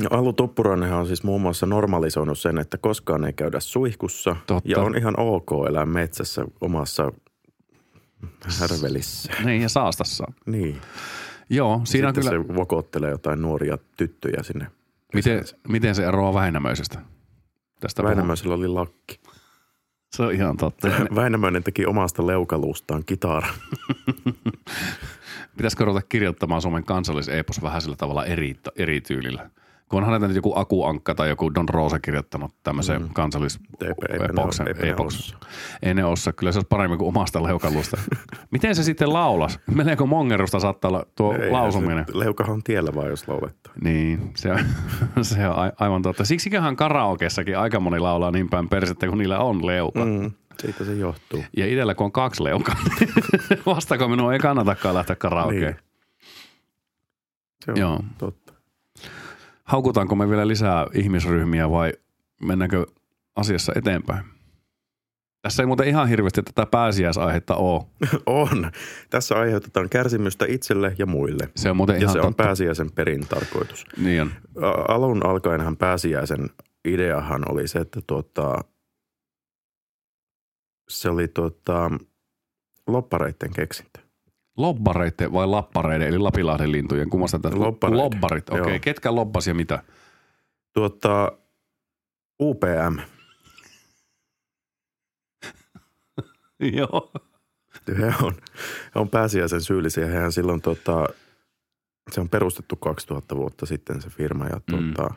[0.01, 4.37] No Allu Tuppurainenhan on siis muun muassa normalisoinut sen, että koskaan ei käydä suihkussa.
[4.47, 4.71] Totta.
[4.71, 7.13] Ja on ihan ok elää metsässä omassa
[8.61, 9.33] härvelissä.
[9.45, 10.25] Niin, ja saastassa.
[10.47, 10.81] Niin.
[11.51, 14.67] Joo, siinä Sitten kyllä, se vokottelee jotain nuoria tyttöjä sinne.
[15.15, 17.01] miten, miten se eroaa Väinämöisestä?
[17.81, 18.17] Tästä puhun.
[18.17, 19.21] Väinämöisellä oli lakki.
[20.17, 20.89] Se on ihan totta.
[21.15, 23.55] Väinämöinen teki omasta leukaluustaan kitaran.
[25.57, 29.51] Pitäisikö ruveta kirjoittamaan Suomen kansallisepos vähän sillä tavalla eri, eri tyylillä?
[29.89, 33.09] Kun onhan näitä nyt joku Aku Ankka tai joku Don Rosa kirjoittanut tämmöisen mm.
[33.13, 34.67] Kansallisepoksen.
[35.83, 36.33] Ei ne osaa.
[36.33, 37.97] Kyllä se olisi paremmin kuin omasta leukalusta.
[38.51, 39.59] Miten se sitten laulas?
[39.75, 42.05] Meneekö mongerusta saattaa olla tuo Ei, lausuminen?
[42.13, 43.73] se- Leukahan on tiellä vaan, jos laulettaa.
[43.85, 44.59] Niin, se on,
[45.25, 46.25] se on a- aivan totta.
[46.25, 50.05] Siksiköhän karaokessakin aika moni laulaa niin päin persettä, kun niillä on leuka.
[50.05, 50.31] Mm.
[50.61, 51.45] Siitä se johtuu.
[51.57, 53.13] Ja itsellä kun on kaksi leukaa, niin
[53.67, 55.61] vastako minun ei kannatakaan lähteä karaokeen.
[55.63, 55.77] Niin.
[57.65, 58.01] Se on Joo.
[58.19, 58.53] totta.
[59.65, 61.93] Haukutaanko me vielä lisää ihmisryhmiä vai
[62.43, 62.87] mennäänkö
[63.37, 64.25] asiassa eteenpäin?
[65.43, 67.83] Tässä ei muuten ihan hirveästi tätä pääsiäisaihetta ole.
[68.27, 68.71] On.
[69.11, 71.49] Tässä aiheutetaan kärsimystä itselle ja muille.
[71.57, 72.45] Se on muuten Ja ihan se on totta.
[72.45, 73.85] pääsiäisen perin tarkoitus.
[73.97, 74.31] Niin on.
[74.89, 76.51] Alun alkaenhan pääsiäisen
[76.85, 78.65] ideahan oli se, että tuota,
[80.89, 81.91] se oli tuota,
[82.87, 84.01] loppareitten keksintö.
[84.57, 87.59] Lobbareiden vai lappareiden, eli Lapilahden lintujen, kummasta tätä?
[87.61, 88.05] Lobbareiden.
[88.05, 88.61] Lobbarit, okei.
[88.61, 88.79] Okay.
[88.79, 89.83] Ketkä lobbas ja mitä?
[90.73, 91.33] Tuota,
[92.43, 92.99] UPM,
[96.79, 97.13] Joo.
[97.99, 98.35] he on,
[98.95, 100.07] he on pääsiäisen syyllisiä.
[100.07, 101.07] Hehän silloin tota,
[102.13, 104.63] se on perustettu 2000 vuotta sitten se firma ja Mm.
[104.95, 105.17] tuota, mm.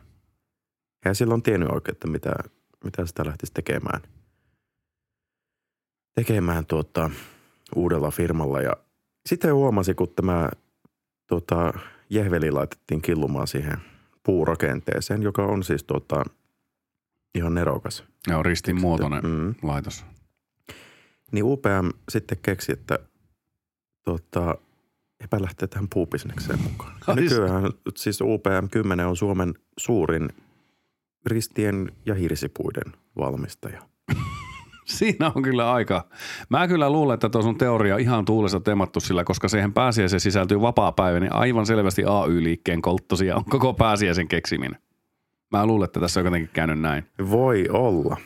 [1.06, 2.34] he silloin tiennyt oikein, että mitä,
[2.84, 4.02] mitä sitä lähtisi tekemään.
[6.18, 7.10] Tekemään tuota,
[7.76, 8.74] uudella firmalla ja
[9.26, 10.50] sitten huomasi, kun tämä
[11.28, 11.74] tuota,
[12.10, 13.78] jehveli laitettiin killumaan siihen
[14.24, 16.24] puurakenteeseen, joka on siis tota,
[17.36, 18.04] ihan nerokas.
[18.28, 19.56] Ja on ristin muotoinen Mm.
[19.62, 20.06] laitos.
[21.32, 23.00] Niin UPM sitten keksi, että
[24.06, 24.56] tota,
[25.24, 26.94] epä lähtee tähän puubisnekseen mukaan.
[27.08, 30.30] Ja nykyään siis UPM 10 on Suomen suurin
[31.26, 33.82] ristien ja hirsipuiden valmistaja.
[34.88, 36.06] Siinä on kyllä aika.
[36.50, 40.20] Mä kyllä luulen, että tuo sun teoria on ihan tuulesta temattu sillä, koska siihen pääsiäiseen
[40.20, 44.82] sisältyy vapaa päivä, niin aivan selvästi AY-liikkeen kolttosia on koko pääsiäisen keksiminen.
[45.52, 47.06] Mä luulen, että tässä on jotenkin käynyt näin.
[47.30, 48.18] Voi olla.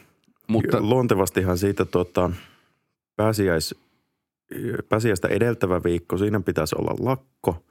[0.47, 2.31] Mutta Mutta luontevastihan siitä tuota,
[3.15, 3.75] pääsiäis,
[4.89, 7.63] pääsiäistä edeltävä viikko, siinä pitäisi olla lakko.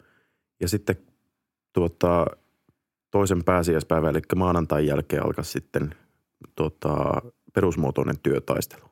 [0.61, 0.97] Ja sitten
[1.73, 2.27] tuota,
[3.11, 5.95] toisen pääsiäispäivän, eli maanantain jälkeen alkaa sitten
[6.55, 7.23] tuota,
[7.55, 8.91] perusmuotoinen työtaistelu.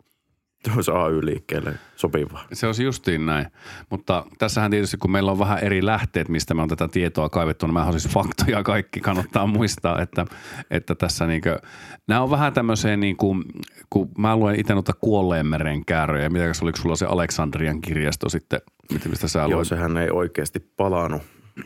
[0.64, 2.44] Se olisi AY-liikkeelle sopivaa.
[2.52, 3.46] se olisi justiin näin.
[3.90, 7.66] Mutta tässähän tietysti, kun meillä on vähän eri lähteet, mistä me on tätä tietoa kaivettu,
[7.66, 9.00] niin mä on siis faktoja kaikki.
[9.00, 10.26] Kannattaa muistaa, että,
[10.70, 11.58] että tässä niinkö,
[12.06, 13.44] nämä on vähän tämmöiseen niin kuin,
[13.90, 16.28] kun mä luen itse noita kuolleen meren kääröjä.
[16.28, 18.60] Mitäkäs oliko sulla se Aleksandrian kirjasto sitten,
[19.08, 19.68] mistä sä Joo, luet?
[19.68, 21.22] sehän ei oikeasti palannut.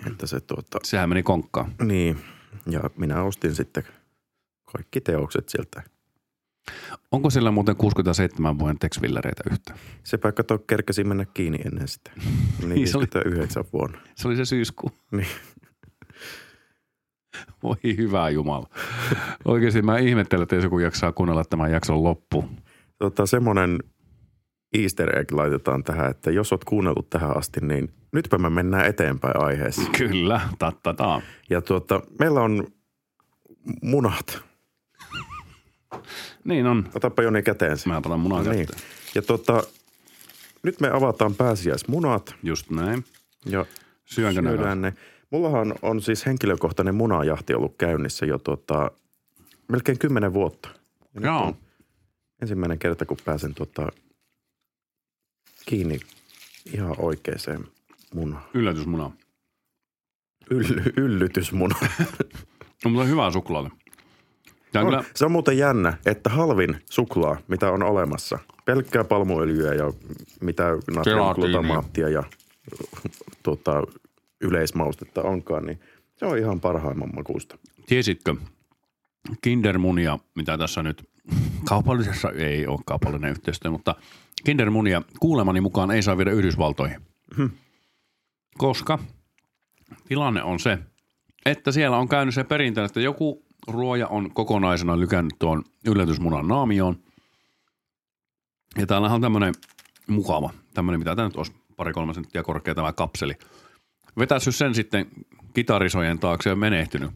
[0.06, 1.72] Että se tuota, Sehän meni konkkaan.
[1.82, 2.18] niin,
[2.70, 3.82] ja minä ostin sitten
[4.72, 5.82] kaikki teokset sieltä.
[7.12, 9.74] Onko sillä muuten 67 vuoden teksvillereitä yhtä?
[10.04, 12.10] Se paikka to kerkesi mennä kiinni ennen sitä.
[12.60, 13.06] Niin Niin se oli.
[13.06, 13.98] 59 vuonna.
[14.14, 14.90] Se oli se syyskuu.
[15.10, 15.26] Niin.
[17.62, 18.68] Voi hyvä Jumala.
[19.44, 22.44] Oikeasti mä ihmettelen, että jos joku jaksaa kuunnella tämän jakson loppu.
[22.98, 23.78] Tota, semmoinen
[24.74, 29.42] easter egg laitetaan tähän, että jos oot kuunnellut tähän asti, niin nytpä me mennään eteenpäin
[29.42, 29.90] aiheessa.
[29.98, 31.22] Kyllä, tattataa.
[31.50, 32.66] Ja tuota, meillä on
[33.82, 34.42] munat.
[36.44, 36.90] Niin on.
[36.94, 37.78] Otapa Joni käteen.
[37.86, 38.66] Mä panan munan niin.
[38.66, 38.88] kätteen.
[39.14, 39.62] Ja tuota,
[40.62, 43.04] nyt me avataan pääsiäismunat Just näin.
[43.46, 43.66] ja
[44.04, 44.92] Syönkö syödään ne.
[45.30, 48.90] Mullahan on siis henkilökohtainen munajahti ollut käynnissä jo tuota,
[49.68, 50.68] melkein kymmenen vuotta.
[51.14, 51.56] Ja Joo.
[52.42, 53.88] ensimmäinen kerta, kun pääsen tuota,
[55.66, 56.00] kiinni
[56.74, 57.66] ihan oikeaan
[58.14, 58.44] munaan.
[58.54, 59.10] Yllätysmuna.
[60.50, 61.76] Yll- yllytysmuna.
[62.84, 63.70] No, mutta hyvää suklaata.
[64.74, 69.92] On kyllä, se on muuten jännä, että halvin suklaa, mitä on olemassa, pelkkää palmuöljyä ja
[70.40, 72.22] mitä natriumglutamaattia ja
[73.42, 73.82] tuota,
[74.40, 75.80] yleismaustetta onkaan, niin
[76.16, 77.58] se on ihan parhaimman makuusta.
[77.86, 78.34] tiesitkö
[79.42, 81.02] Kindermunia, mitä tässä nyt
[81.68, 83.94] kaupallisessa, ei ole kaupallinen yhteistyö, mutta
[84.44, 87.00] Kindermunia kuulemani mukaan ei saa viedä Yhdysvaltoihin.
[88.58, 88.98] Koska
[90.08, 90.78] tilanne on se,
[91.46, 96.96] että siellä on käynyt se perintö, että joku ruoja on kokonaisena lykännyt tuon yllätysmunan naamioon.
[98.78, 99.54] Ja täällä on tämmöinen
[100.06, 103.34] mukava, tämmöinen mitä tämä nyt olisi pari-kolme senttiä korkea tämä kapseli.
[104.18, 105.06] Vetässyt sen sitten
[105.54, 107.10] kitarisojen taakse ja menehtynyt.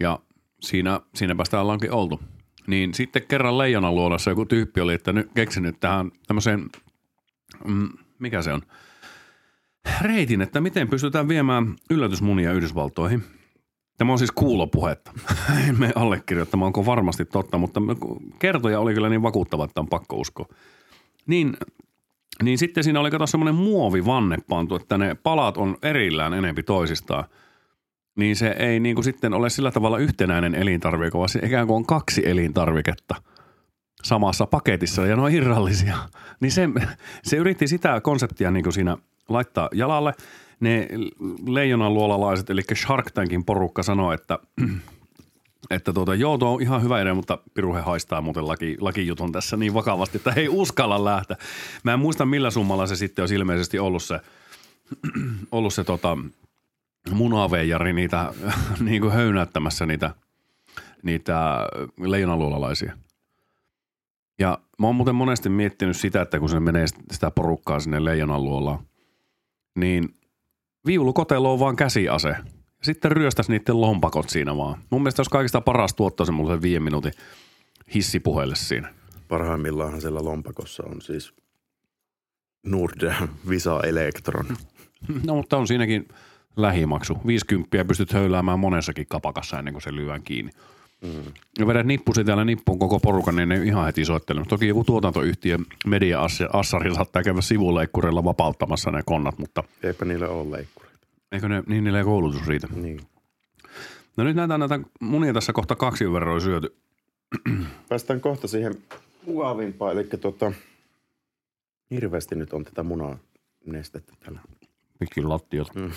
[0.00, 0.18] Ja
[0.60, 2.20] siinä, siinäpä sitä ollaankin oltu.
[2.66, 6.70] Niin sitten kerran leijonan luolassa joku tyyppi oli, että nyt keksinyt tähän tämmöiseen,
[7.64, 8.62] mm, mikä se on,
[10.00, 13.24] reitin, että miten pystytään viemään yllätysmunia Yhdysvaltoihin.
[13.96, 15.12] Tämä on siis kuulopuhetta.
[15.68, 17.80] En mene allekirjoittamaan, onko varmasti totta, mutta
[18.38, 20.46] kertoja oli kyllä niin vakuuttava, että on pakko uskoa.
[21.26, 21.56] Niin,
[22.42, 27.24] niin sitten siinä oli kato semmoinen muovivanne pantu, että ne palat on erillään enempi toisistaan.
[28.16, 31.76] Niin se ei niin kuin sitten ole sillä tavalla yhtenäinen elintarvike, vaan se ikään kuin
[31.76, 33.14] on kaksi elintarviketta
[34.02, 35.96] samassa paketissa ja ne on irrallisia.
[36.40, 36.68] Niin se,
[37.22, 38.96] se yritti sitä konseptia niin kuin siinä
[39.28, 40.14] laittaa jalalle.
[40.60, 40.88] Ne
[41.46, 44.38] leijonan luolalaiset, eli Shark Tankin porukka sanoi, että,
[45.70, 49.56] että tuota, joo, tuo on ihan hyvä idea, mutta Piruhe haistaa muuten laki, lakijutun tässä
[49.56, 51.36] niin vakavasti, että ei uskalla lähteä.
[51.82, 54.20] Mä en muista millä summalla se sitten olisi ilmeisesti ollut se,
[55.52, 56.18] ollut se tota,
[57.10, 58.32] munaveijari niitä
[58.80, 60.14] niin kuin höynäyttämässä niitä,
[61.02, 61.66] niitä
[62.00, 62.96] leijonaluolalaisia.
[64.38, 68.44] Ja mä oon muuten monesti miettinyt sitä, että kun se menee sitä porukkaa sinne leijonan
[68.44, 68.78] luolaan,
[69.74, 70.14] niin
[70.86, 72.36] viulukotelo on vaan käsiase.
[72.82, 74.78] Sitten ryöstäisi niiden lompakot siinä vaan.
[74.90, 77.12] Mun mielestä olisi kaikista paras tuottaa semmoisen viiden minuutin
[77.94, 78.94] hissipuheelle siinä.
[79.28, 81.34] Parhaimmillaanhan siellä lompakossa on siis
[82.66, 84.46] Nordea Visa Electron.
[85.26, 86.08] No mutta on siinäkin
[86.56, 87.18] lähimaksu.
[87.26, 90.52] 50 pystyt höyläämään monessakin kapakassa ennen kuin se lyön kiinni.
[91.02, 91.32] Mm.
[91.58, 94.44] Ja vedät nippusi täällä nippuun koko porukan, niin ne ihan heti soittelee.
[94.48, 100.98] Toki joku tuotantoyhtiö, media-assari saattaa käydä sivuleikkurilla vapauttamassa ne konnat, mutta Eipä niillä ole leikkureita.
[101.32, 102.68] eikö ne, niin niille ei koulutus riitä.
[102.74, 103.00] Niin.
[104.16, 106.76] No nyt näitä, näitä munia tässä kohta kaksi verran syöty.
[107.88, 108.74] Päästään kohta siihen
[109.26, 110.52] mukavimpaan, eli tota,
[111.90, 113.18] hirveästi nyt on tätä munaa
[113.66, 114.40] nestettä täällä.
[114.98, 115.74] Pitkin lattiot.
[115.74, 115.90] Mm.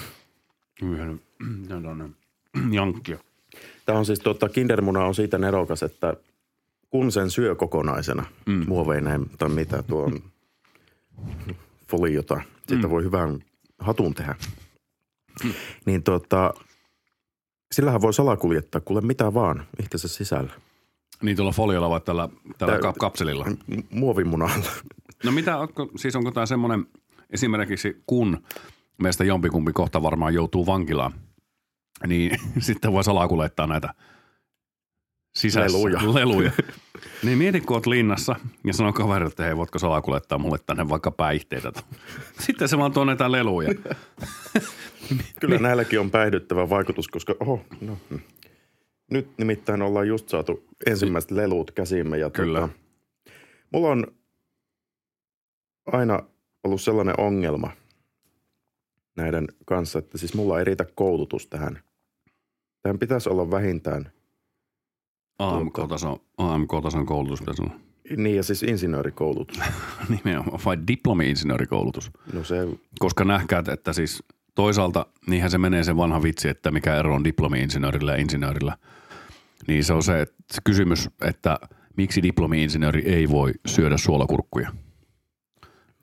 [0.81, 1.21] Yhden,
[1.67, 2.09] tuonne
[2.71, 3.17] jankkia.
[3.89, 6.13] Tämä on siis, tota, kindermuna on siitä nerokas, että
[6.89, 8.65] kun sen syö kokonaisena, mm.
[8.67, 10.21] muoveineen tai mitä tuo on,
[11.87, 12.91] foliota, siitä mm.
[12.91, 13.39] voi hyvän
[13.79, 14.35] hatun tehdä.
[15.43, 15.53] Mm.
[15.85, 16.53] Niin tota,
[17.71, 20.53] sillähän voi salakuljettaa kuule mitä vaan itsensä sisällä.
[21.21, 23.45] Niin tuolla foliolla vai tällä, tällä Tää- kapselilla?
[23.89, 24.65] Muovimunalla.
[25.23, 26.85] No mitä, onko, siis onko tämä semmoinen,
[27.29, 28.43] esimerkiksi kun
[29.01, 31.13] meistä jompikumpi kohta varmaan joutuu vankilaan,
[32.07, 33.93] niin sitten voi salakuljettaa näitä
[35.35, 36.13] sisässä Leluja.
[36.13, 36.51] leluja.
[37.23, 41.11] niin mieti, kun oot linnassa ja sanoo kaverille, että hei, voitko salakuljettaa mulle tänne vaikka
[41.11, 41.71] päihteitä.
[42.45, 43.69] Sitten se vaan tuo näitä leluja.
[45.39, 48.19] Kyllä näilläkin on päihdyttävä vaikutus, koska oho, no, mm.
[49.11, 52.17] nyt nimittäin ollaan just saatu ensimmäiset lelut käsimme.
[52.17, 52.59] Ja Kyllä.
[52.59, 52.73] Tota,
[53.73, 54.07] mulla on
[55.85, 56.19] aina
[56.63, 57.71] ollut sellainen ongelma
[59.21, 61.79] näiden kanssa, että siis mulla ei riitä koulutus tähän.
[62.81, 64.11] Tähän pitäisi olla vähintään,
[65.39, 67.73] AMK-tason, AMK-tason koulutus pitäisi olla.
[68.17, 69.59] niin ja siis insinöörikoulutus.
[70.23, 72.11] Nimenomaan, vai diplomi-insinöörikoulutus.
[72.33, 72.67] No se,
[72.99, 74.23] Koska nähkäät, että siis
[74.55, 78.77] toisaalta niinhän se menee se vanha vitsi, että mikä ero on diplomi-insinöörillä ja insinöörillä.
[79.67, 81.59] Niin se on se, että se kysymys, että
[81.97, 84.71] miksi diplomi-insinööri ei voi syödä suolakurkkuja.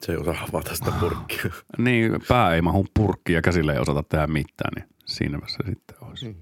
[0.07, 1.51] Se ei osaa avata sitä purkkia.
[1.79, 5.97] Niin pää ei mahu purkki ja käsillä ei osata tehdä mitään, niin siinä se sitten
[6.01, 6.29] olisi.
[6.29, 6.35] Mm.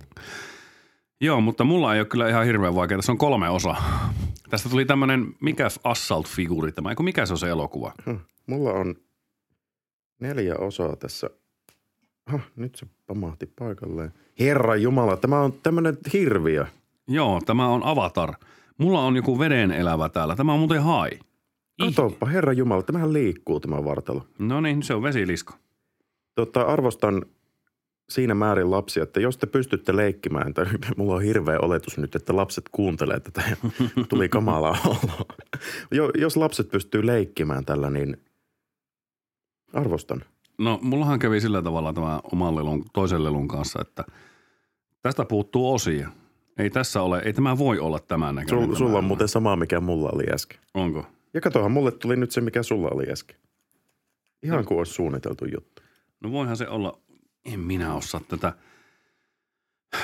[1.20, 2.98] Joo, mutta mulla ei ole kyllä ihan hirveän vaikeaa.
[2.98, 4.11] Tässä on kolme osaa.
[4.50, 7.92] Tästä tuli tämmöinen, mikä Assault-figuuri tämä, eikö mikä se on se elokuva?
[8.07, 8.94] Huh, Mulla on
[10.20, 11.31] neljä osaa tässä.
[12.33, 14.12] Huh, nyt se pamahti paikalleen.
[14.40, 16.66] Herra Jumala, tämä on tämmöinen hirviö.
[17.09, 18.35] Joo, tämä on Avatar.
[18.79, 20.37] Mulla on joku veden elävä täällä.
[20.37, 21.11] Tämä on muuten hai.
[21.80, 24.26] Katoppa, Herra Jumala, tämähän liikkuu tämä vartalo.
[24.38, 25.54] No niin, se on vesilisko.
[26.34, 27.26] Tota, arvostan
[28.08, 32.37] siinä määrin lapsia, että jos te pystytte leikkimään, tai mulla on hirveä oletus nyt, että
[32.37, 33.56] lapset kuuntelee tätä ja
[34.08, 35.26] tuli kamalaa oloa.
[35.90, 38.16] Jo, jos lapset pystyy leikkimään tällä, niin
[39.72, 40.24] arvostan.
[40.58, 44.04] No, mullahan kävi sillä tavalla tämä oman lelun, toisen lelun kanssa, että
[45.02, 46.08] tästä puuttuu osia.
[46.58, 48.66] Ei tässä ole, ei tämä voi olla tämän näköinen.
[48.66, 50.58] Sul, sulla on muuten sama, mikä mulla oli äsken.
[50.74, 51.06] Onko?
[51.35, 53.37] Ja katohan, mulle tuli nyt se, mikä sulla oli äsken.
[54.42, 55.83] Ihan kuin olisi suunniteltu juttu.
[56.20, 56.99] No voihan se olla,
[57.44, 58.53] en minä osaa tätä.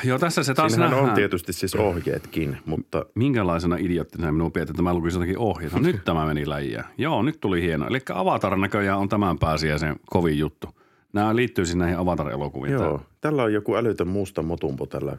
[0.04, 1.10] Joo, tässä se taas Siinähän nähdään.
[1.10, 5.80] on tietysti siis ohjeetkin, mutta Minkälaisena idioottina minua pidät, että mä lukisin jotakin ohjeita.
[5.80, 6.84] Nyt tämä meni läjiä.
[6.98, 7.86] Joo, nyt tuli hieno.
[7.86, 10.68] Eli Avatar näköjään on tämän pääsiäisen kovin juttu.
[11.12, 12.72] Nämä liittyy siis näihin Avatar-elokuviin.
[12.72, 13.02] Tämä joo.
[13.20, 15.16] Tällä on joku älytön musta motumpo tällä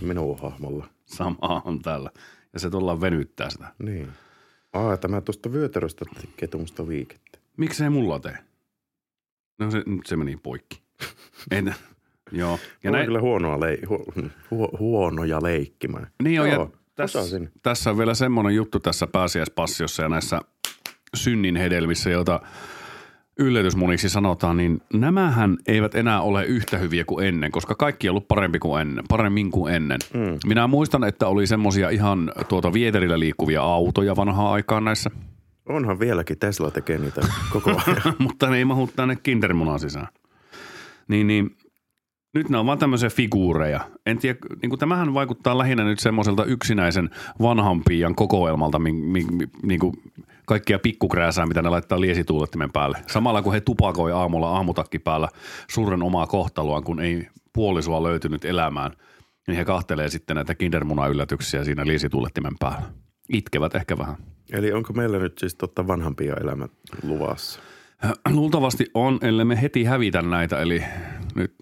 [0.00, 0.86] minun hahmolla.
[1.06, 2.10] Sama on täällä.
[2.52, 3.66] Ja se tullaan venyttää sitä.
[3.78, 4.08] Niin.
[4.74, 7.38] Aa, tämä tuosta vyötäröstä tekee tuommoista liikettä.
[7.56, 8.38] Miksei mulla tee?
[9.58, 10.82] No se, nyt se meni poikki.
[11.50, 11.74] En,
[12.32, 12.58] joo.
[12.84, 14.04] Ja näin, kyllä huonoa lei, hu,
[14.50, 16.06] hu, huonoja leikkimään.
[16.22, 17.18] niin on, Joo, ja tässä,
[17.62, 20.40] tässä on vielä semmoinen juttu tässä pääsiäispassiossa ja näissä
[21.14, 22.40] synnin hedelmissä, joita
[23.38, 28.28] yllätysmuniksi sanotaan, niin nämähän eivät enää ole yhtä hyviä kuin ennen, koska kaikki on ollut
[28.28, 29.98] parempi kuin ennen, paremmin kuin ennen.
[30.14, 30.38] Mm.
[30.46, 35.10] Minä muistan, että oli semmoisia ihan tuota vieterillä liikkuvia autoja vanhaan aikaan näissä,
[35.68, 37.20] Onhan vieläkin Tesla tekee niitä
[37.52, 38.14] koko ajan.
[38.18, 40.08] mutta ne ei mahu tänne kindermunan sisään.
[41.08, 41.56] Niin, niin
[42.34, 43.80] nyt ne on vaan tämmöisiä figuureja.
[44.06, 47.10] En tiedä, niin kuin tämähän vaikuttaa lähinnä nyt semmoiselta yksinäisen
[47.42, 49.94] vanhan piian kokoelmalta, mi, mi, mi, niin kuin
[50.46, 52.98] kaikkia pikkukrääsää, mitä ne laittaa liesituulettimen päälle.
[53.06, 55.28] Samalla kun he tupakoi aamulla aamutakki päällä
[55.70, 58.92] suuren omaa kohtaloaan, kun ei puolisoa löytynyt elämään,
[59.46, 62.82] niin he kahtelee sitten näitä kindermuna-yllätyksiä siinä liesituulettimen päällä.
[63.32, 64.16] Itkevät ehkä vähän.
[64.52, 66.70] Eli onko meillä nyt siis totta vanhampia elämät
[67.02, 67.60] luvassa?
[68.30, 70.84] Luultavasti on, ellei me heti hävitä näitä, eli
[71.34, 71.54] nyt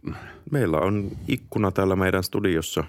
[0.51, 2.85] Meillä on ikkuna täällä meidän studiossa.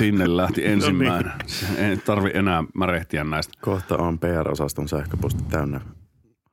[0.00, 1.32] Sinne lähti ensimmäinen.
[1.76, 3.52] Ei tarvi enää märehtiä näistä.
[3.60, 5.80] Kohta on PR-osaston sähköposti täynnä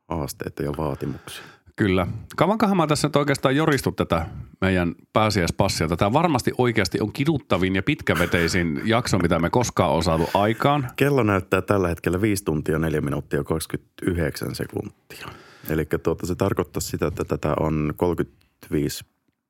[0.09, 1.43] haasteita ja vaatimuksia.
[1.75, 2.07] Kyllä.
[2.35, 4.25] Kauankohan mä tässä nyt oikeastaan joristut tätä
[4.61, 5.87] meidän pääsiäispassia.
[5.87, 10.87] Tämä varmasti oikeasti on kiduttavin ja pitkäveteisin jakso, mitä me koskaan on saatu aikaan.
[10.95, 15.27] Kello näyttää tällä hetkellä 5 tuntia 4 minuuttia 29 sekuntia.
[15.69, 19.05] Eli tuota, se tarkoittaa sitä, että tätä on 35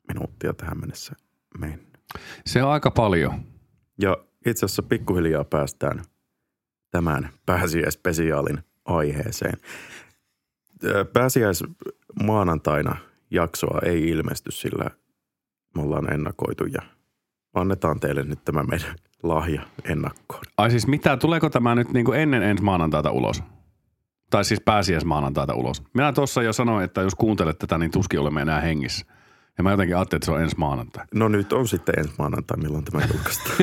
[0.08, 1.14] minuuttia tähän mennessä
[1.60, 1.88] mennyt.
[2.46, 3.57] Se on aika paljon.
[4.02, 6.02] Ja itse asiassa pikkuhiljaa päästään
[6.92, 9.58] tämän pääsiäispesiaalin aiheeseen.
[10.84, 12.96] Ö, Pääsiäismaanantaina
[13.32, 14.92] jaksoa ei ilmesty, sillä
[15.76, 16.82] me ollaan ennakoitu ja
[17.54, 20.42] annetaan teille nyt tämä meidän lahja ennakkoon.
[20.58, 23.44] Ai siis mitä, tuleeko tämä nyt niin kuin ennen ensi maanantaita ulos?
[24.30, 25.84] Tai siis pääsiäismaanantaita ulos.
[25.94, 29.06] Minä tuossa jo sanoin, että jos kuuntelet tätä, niin tuskin olemme enää hengissä.
[29.58, 31.06] Ja mä jotenkin ajattelin, että se on ensi maanantai.
[31.14, 33.54] No nyt on sitten ensi maanantai, milloin tämä julkaistaan.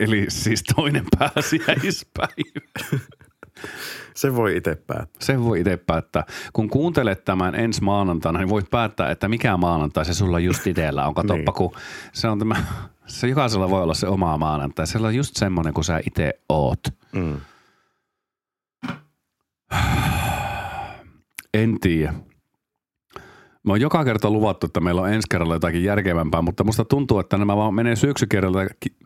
[0.00, 2.34] Eli siis toinen pääsiäispäivä.
[4.14, 5.20] Se voi itse päättää.
[5.20, 6.24] Sen voi itse päättää.
[6.52, 11.06] Kun kuuntelet tämän ensi maanantaina, niin voit päättää, että mikä maanantai se sulla just itsellä
[11.06, 11.14] on.
[11.14, 11.54] Katoppa, Niin.
[11.54, 11.72] kun
[12.12, 12.56] se on tämä,
[13.06, 14.86] se jokaisella voi olla se oma maanantai.
[14.86, 16.80] Se on just semmoinen, kun sä itse oot.
[17.12, 17.36] Mm.
[21.54, 22.14] En tiedä.
[23.64, 27.18] Mä oon joka kerta luvattu, että meillä on ensi kerralla jotakin järkevämpää, mutta musta tuntuu,
[27.18, 28.96] että nämä vaan menee syöksykierteellä, ki-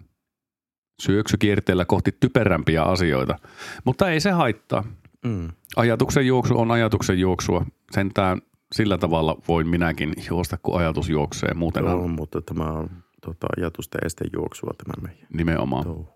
[1.02, 3.38] syöksykierteellä kohti typerämpiä asioita.
[3.84, 4.84] Mutta ei se haittaa.
[5.24, 5.48] Mm.
[5.76, 7.66] Ajatuksen juoksu on ajatuksen juoksua.
[7.90, 8.42] Sentään
[8.74, 11.54] sillä tavalla voin minäkin juosta, kun ajatus juoksee.
[11.54, 12.90] Muuten Joo, on mutta tämä on
[13.20, 15.84] tota, ajatusten estejuoksua tämä meidän nimenomaan.
[15.84, 16.09] touhu.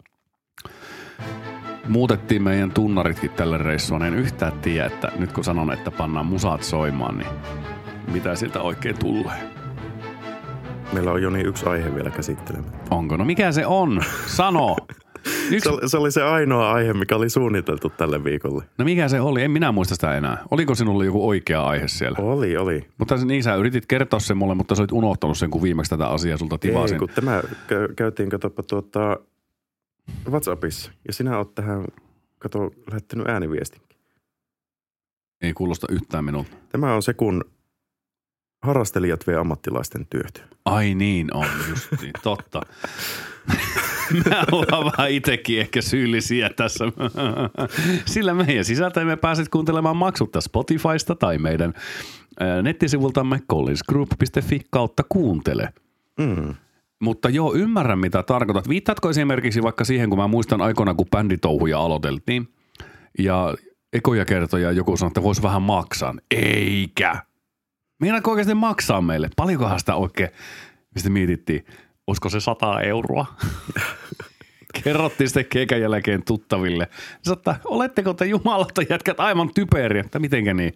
[1.89, 4.03] Muutettiin meidän tunnaritkin tälle reissuun.
[4.03, 7.29] En yhtään tiedä, että nyt kun sanon, että pannaan musat soimaan, niin
[8.13, 9.51] mitä siltä oikein tulee.
[10.93, 12.79] Meillä on jo niin yksi aihe vielä käsittelemättä.
[12.95, 13.17] Onko?
[13.17, 14.03] No mikä se on?
[14.27, 14.77] Sano.
[15.51, 18.65] Yksi, Se, oli- se oli se ainoa aihe, mikä oli suunniteltu tälle viikolle.
[18.79, 19.43] no mikä se oli?
[19.43, 20.39] En minä muista sitä enää.
[20.51, 22.19] Oliko sinulla joku oikea aihe siellä?
[22.21, 22.89] Oli, oli.
[22.99, 26.07] Mutta niin sä yritit kertoa sen mulle, mutta sä olit unohtanut sen, kun viimeksi tätä
[26.09, 26.95] asiaa sulta tivasin.
[26.95, 29.17] Ei, kun tämä käy, käytiin, katsopa tuota
[30.31, 30.93] WhatsAppissa.
[31.07, 31.85] Ja sinä oot tähän,
[32.39, 33.99] kato, lähettänyt ääniviestinkin.
[35.43, 36.51] Ei kuulosta yhtään minulta.
[36.69, 37.45] Tämä on se, kun
[38.63, 40.45] harrastelijat vie ammattilaisten työt.
[40.65, 42.61] Ai niin on, justiin, totta.
[44.13, 46.85] Me ollaan vähän itsekin ehkä syyllisiä tässä.
[48.05, 51.75] Sillä meidän sisältä me pääset kuuntelemaan maksutta Spotifysta tai meidän
[52.41, 55.69] ää, nettisivultamme collinsgroup.fi kautta kuuntele.
[56.19, 56.55] Mm.
[57.01, 58.69] Mutta joo, ymmärrän mitä tarkoitat.
[58.69, 62.49] Viittaatko esimerkiksi vaikka siihen, kun mä muistan aikoina, kun bänditouhuja aloiteltiin
[63.19, 63.55] ja
[63.93, 66.15] ekoja kertoja joku sanoi, että voisi vähän maksaa.
[66.31, 67.32] Eikä.
[68.03, 69.31] Meinaatko oikeasti maksaa meille?
[69.37, 70.31] Paljonkohan sitä oikein,
[70.95, 71.67] mistä mietittiin,
[72.07, 73.27] olisiko se 100 euroa?
[74.85, 76.89] Kerrottiin sitten keikan jälkeen tuttaville.
[77.33, 80.75] Että oletteko te jumalauta jätkät aivan typeriä, että mitenkä niin.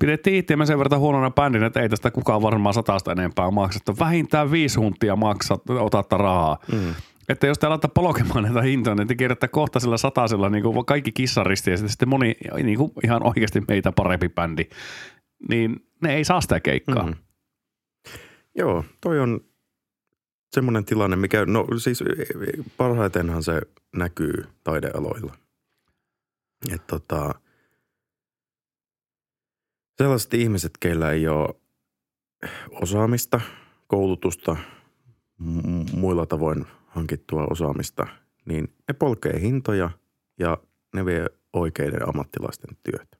[0.00, 3.76] Pidettiin itseämme sen verran huonona bändinä, että ei tästä kukaan varmaan satasta enempää maksa.
[3.76, 6.58] Että vähintään viisi huntia maksat, otatta rahaa.
[6.72, 6.94] Mm.
[7.28, 10.86] Että jos te alatte polkemaan näitä hintoja, niin te kierrätte kohta sillä satasella niin kuin
[10.86, 14.64] kaikki kissaristi ja sitten moni niin kuin ihan oikeasti meitä parempi bändi.
[15.48, 17.02] Niin ne ei saa sitä keikkaa.
[17.02, 17.08] Mm.
[17.08, 17.16] Mm.
[18.54, 19.40] Joo, toi on
[20.54, 22.04] semmoinen tilanne, mikä, no siis
[22.76, 23.60] parhaitenhan se
[23.96, 25.36] näkyy taidealoilla.
[26.72, 27.34] Että tota,
[29.98, 31.54] sellaiset ihmiset, keillä ei ole
[32.70, 33.40] osaamista,
[33.86, 34.56] koulutusta,
[35.38, 38.06] m- muilla tavoin hankittua osaamista,
[38.44, 39.90] niin ne polkee hintoja
[40.38, 40.58] ja
[40.94, 43.16] ne vie oikeiden ammattilaisten työtä.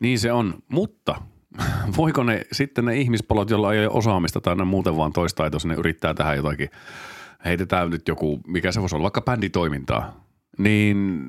[0.00, 1.22] Niin se on, mutta
[1.96, 5.74] voiko ne sitten ne ihmispolot, joilla ei ole osaamista tai ne muuten vaan toistaitoisia, ne
[5.74, 6.68] yrittää tähän jotakin,
[7.44, 10.26] heitetään nyt joku, mikä se voisi olla, vaikka bänditoimintaa,
[10.58, 11.22] niin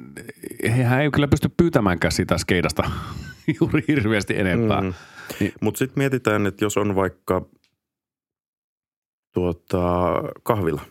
[0.64, 2.84] hehän ei kyllä pysty pyytämäänkään sitä skeidasta
[3.60, 4.82] juuri hirveästi enempää.
[4.82, 4.94] Mm.
[5.40, 5.52] Mm.
[5.62, 7.46] Mutta sitten mietitään, että jos on vaikka
[9.34, 10.14] tuota,
[10.44, 10.82] kahvila,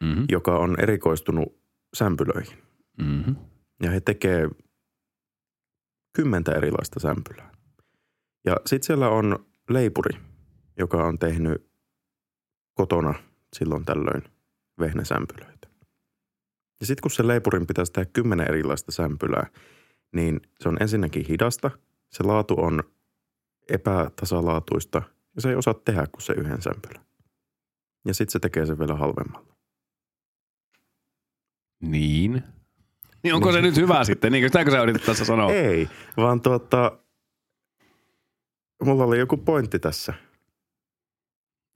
[0.00, 0.24] Mm-hmm.
[0.28, 1.58] joka on erikoistunut
[1.94, 2.58] sämpylöihin.
[2.98, 3.36] Mm-hmm.
[3.82, 4.48] Ja he tekee
[6.12, 7.50] kymmentä erilaista sämpylää.
[8.46, 10.20] Ja sitten siellä on leipuri,
[10.78, 11.70] joka on tehnyt
[12.74, 13.14] kotona
[13.56, 14.22] silloin tällöin
[14.80, 15.68] vehnäsämpylöitä.
[16.80, 19.46] Ja sitten kun se leipurin pitäisi tehdä kymmenen erilaista sämpylää,
[20.12, 21.70] niin se on ensinnäkin hidasta,
[22.10, 22.82] se laatu on
[23.68, 25.02] epätasalaatuista
[25.34, 27.06] ja se ei osaa tehdä kuin se yhden sämpylän.
[28.04, 29.56] Ja sitten se tekee sen vielä halvemmalla.
[31.82, 32.42] Niin.
[33.22, 34.32] Niin onko se nyt hyvä sitten?
[34.32, 35.52] Niin, sitäkö sä yritit tässä sanoa?
[35.52, 36.98] Ei, vaan tuota,
[38.86, 40.14] mulla oli joku pointti tässä.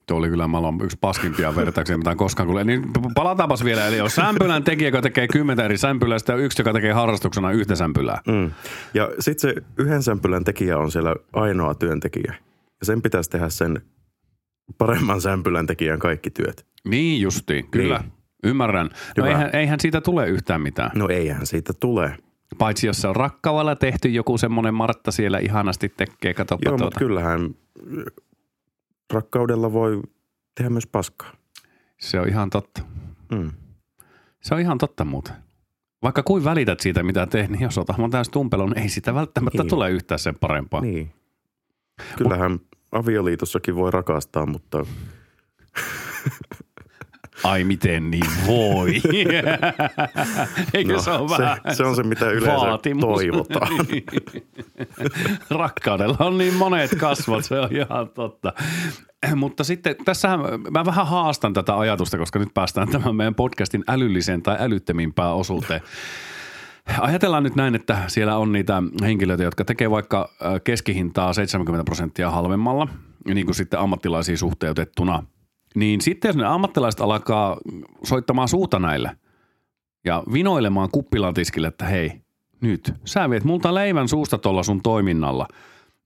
[0.07, 2.65] Tuo oli kyllä maailman yksi paskimpia vertauksia, mitä on koskaan kuullut.
[2.65, 2.83] Niin
[3.15, 3.87] palataanpas vielä.
[3.87, 7.51] Eli on sämpylän tekijä, joka tekee kymmentä eri sämpylää, sitten on yksi, joka tekee harrastuksena
[7.51, 8.21] yhtä sämpylää.
[8.27, 8.51] Mm.
[8.93, 12.35] Ja sitten se yhden sämpylän tekijä on siellä ainoa työntekijä.
[12.79, 13.81] Ja sen pitäisi tehdä sen
[14.77, 16.65] paremman sämpylän tekijän kaikki työt.
[16.87, 17.97] Niin justiin, kyllä.
[17.97, 18.09] Niin.
[18.09, 18.21] Niin.
[18.43, 18.89] Ymmärrän.
[19.17, 19.27] No Hyvä.
[19.27, 20.91] eihän, eihän siitä tule yhtään mitään.
[20.95, 22.17] No eihän siitä tule.
[22.61, 26.83] Paitsi jos se on rakkaudella tehty, joku semmoinen Martta siellä ihanasti tekee, katsopa Joo, tuota.
[26.83, 28.03] mutta kyllähän äh,
[29.13, 30.01] rakkaudella voi
[30.55, 31.31] tehdä myös paskaa.
[31.99, 32.81] Se on ihan totta.
[33.31, 33.51] Mm.
[34.41, 35.33] Se on ihan totta muuten.
[36.03, 39.63] Vaikka kuin välität siitä, mitä teet, niin jos otat täys tumpelon, niin ei sitä välttämättä
[39.63, 39.69] Niin.
[39.69, 40.81] tule yhtään sen parempaa.
[40.81, 41.11] Niin.
[42.17, 42.59] Kyllähän
[42.91, 44.85] avioliitossakin voi rakastaa, mutta
[47.43, 48.93] Ai miten niin voi?
[50.73, 53.01] Eikö no, se ole se, vähän se on se, mitä yleensä vaatimus?
[53.01, 53.67] toivotaan.
[55.59, 58.53] Rakkaudella on niin monet kasvot, se on ihan totta.
[59.35, 60.39] Mutta sitten tässähän
[60.71, 65.81] mä vähän haastan tätä ajatusta, koska nyt päästään tämän meidän podcastin älylliseen tai älyttömimpään osuuteen.
[66.99, 72.31] Ajatellaan nyt näin, että siellä on niitä henkilöitä, jotka tekee vaikka äh, keskihintaa 70 prosenttia
[72.31, 72.87] halvemmalla,
[73.25, 75.23] niin kuin sitten ammattilaisiin suhteutettuna.
[75.75, 77.57] Niin sitten jos ne ammattilaiset alkaa
[78.03, 79.17] soittamaan suuta näille
[80.05, 82.21] ja vinoilemaan kuppilan tiskille, että hei,
[82.61, 85.47] nyt, sä viet multa leivän suusta tuolla sun toiminnalla.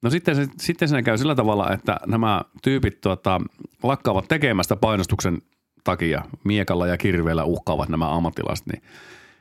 [0.01, 3.41] No sitten, se, sitten siinä käy sillä tavalla, että nämä tyypit tuota,
[3.83, 5.41] lakkaavat tekemästä painostuksen
[5.83, 8.81] takia miekalla ja kirveellä uhkaavat nämä ammattilaiset, niin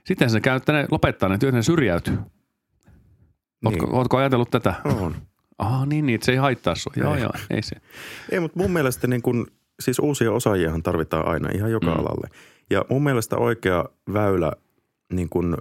[0.05, 2.18] sitten se käy, että ne lopettaa ne työt, ne syrjäytyy.
[3.64, 3.95] Ootko, Niin.
[3.95, 4.75] ootko ajatellut tätä?
[5.01, 5.16] On.
[5.59, 6.93] Ah niin, niin, että se ei haittaa sua.
[6.97, 7.77] Joo, joo, ei se.
[8.31, 9.47] Ei, mutta mun mielestä niin kun,
[9.81, 11.93] siis uusia osaajiahan tarvitaan aina ihan joka Mm.
[11.93, 12.29] alalle.
[12.70, 14.53] Ja mun mielestä oikea väylä
[15.12, 15.57] niin kun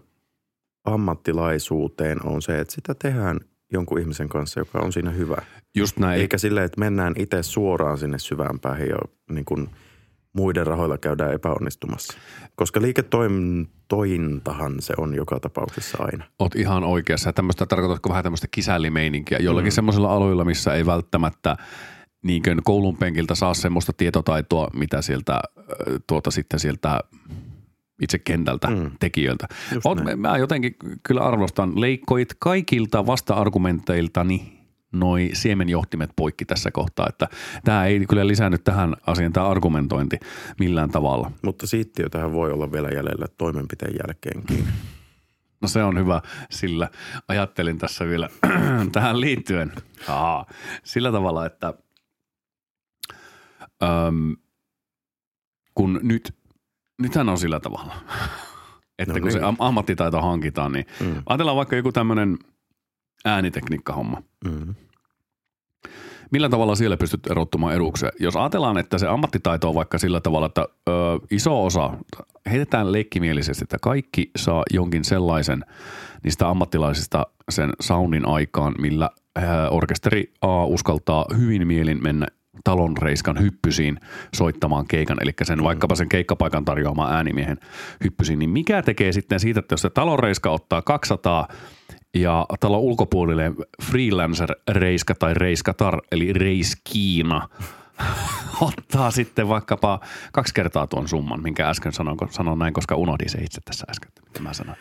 [0.86, 3.40] ammattilaisuuteen on se, että sitä tehdään
[3.72, 5.38] jonkun ihmisen kanssa, joka on siinä hyvä.
[5.76, 6.22] Just näin.
[6.22, 8.98] Eikä silleen, että mennään itse suoraan sinne syvään päähän ja
[9.32, 9.70] niin kun
[10.34, 12.14] muiden rahoilla käydään epäonnistumassa.
[12.56, 16.26] Koska liiketoimintahan se on joka tapauksessa aina.
[16.40, 17.34] Oot ihan oikeassa.
[17.34, 19.72] Tämmöistä, tarkoitatko vähän tämmöistä kisällimeininkiä jollakin mm.
[19.72, 19.76] Mm.
[19.76, 21.58] semmoisilla aloilla, missä ei välttämättä
[22.24, 25.42] niin kuin koulun penkiltä saa semmoista tietotaitoa, mitä sieltä,
[26.08, 27.00] tuota sitten sieltä
[28.02, 28.92] itse kentältä mm.
[29.00, 29.48] Tekijöiltä.
[29.74, 30.20] Just näin.
[30.20, 31.82] mä jotenkin kyllä arvostan.
[31.82, 37.28] Leikkoit kaikilta vasta-argumenteiltani noi siemenjohtimet poikki tässä kohtaa, että
[37.64, 40.20] tämä ei kyllä lisännyt tähän asiaan tämä argumentointi
[40.60, 41.32] millään tavalla.
[41.42, 44.68] Mutta siittiötähän voi olla vielä jäljellä toimenpiteen jälkeenkin.
[45.62, 46.90] No se on hyvä, sillä
[47.28, 48.30] ajattelin tässä vielä
[48.92, 49.72] tähän liittyen
[50.08, 50.46] Aa,
[50.84, 51.74] sillä tavalla, että
[53.84, 54.36] äm,
[55.76, 56.36] kun nyt,
[57.02, 57.94] nythän on sillä tavalla,
[59.00, 59.46] että No kun se niin.
[59.48, 61.24] am- ammattitaito hankitaan, niin Mm.
[61.26, 62.38] ajatellaan vaikka joku tämmöinen
[63.26, 64.22] äänitekniikkahomma.
[64.46, 64.76] Mm.
[66.32, 68.12] Millä tavalla siellä pystyt erottumaan edukseen?
[68.20, 70.92] Jos ajatellaan, että se ammattitaito on vaikka sillä tavalla, että ö,
[71.32, 71.94] iso osa,
[72.52, 75.66] heitetään leikkimielisesti, että kaikki saa jonkin sellaisen
[76.24, 82.28] niistä ammattilaisista sen soundin aikaan, millä ö, orkesteri A uskaltaa hyvin mielin mennä
[82.64, 84.00] talon reiskan hyppysiin
[84.36, 87.58] soittamaan keikan, eli sen vaikkapa sen keikkapaikan tarjoamaan äänimiehen
[88.04, 91.48] hyppysiin, niin mikä tekee sitten siitä, että jos se talon reiska ottaa 200
[92.14, 93.52] ja talon ulkopuolelle
[93.84, 97.50] freelancer-reiska tai reiskatar, eli reiskiina,
[98.62, 100.00] ottaa sitten vaikkapa
[100.32, 104.12] kaksi kertaa tuon summan, minkä äsken sanoin, sanon näin, koska unohdin se itse tässä äsken,
[104.26, 104.78] mitä mä sanoin.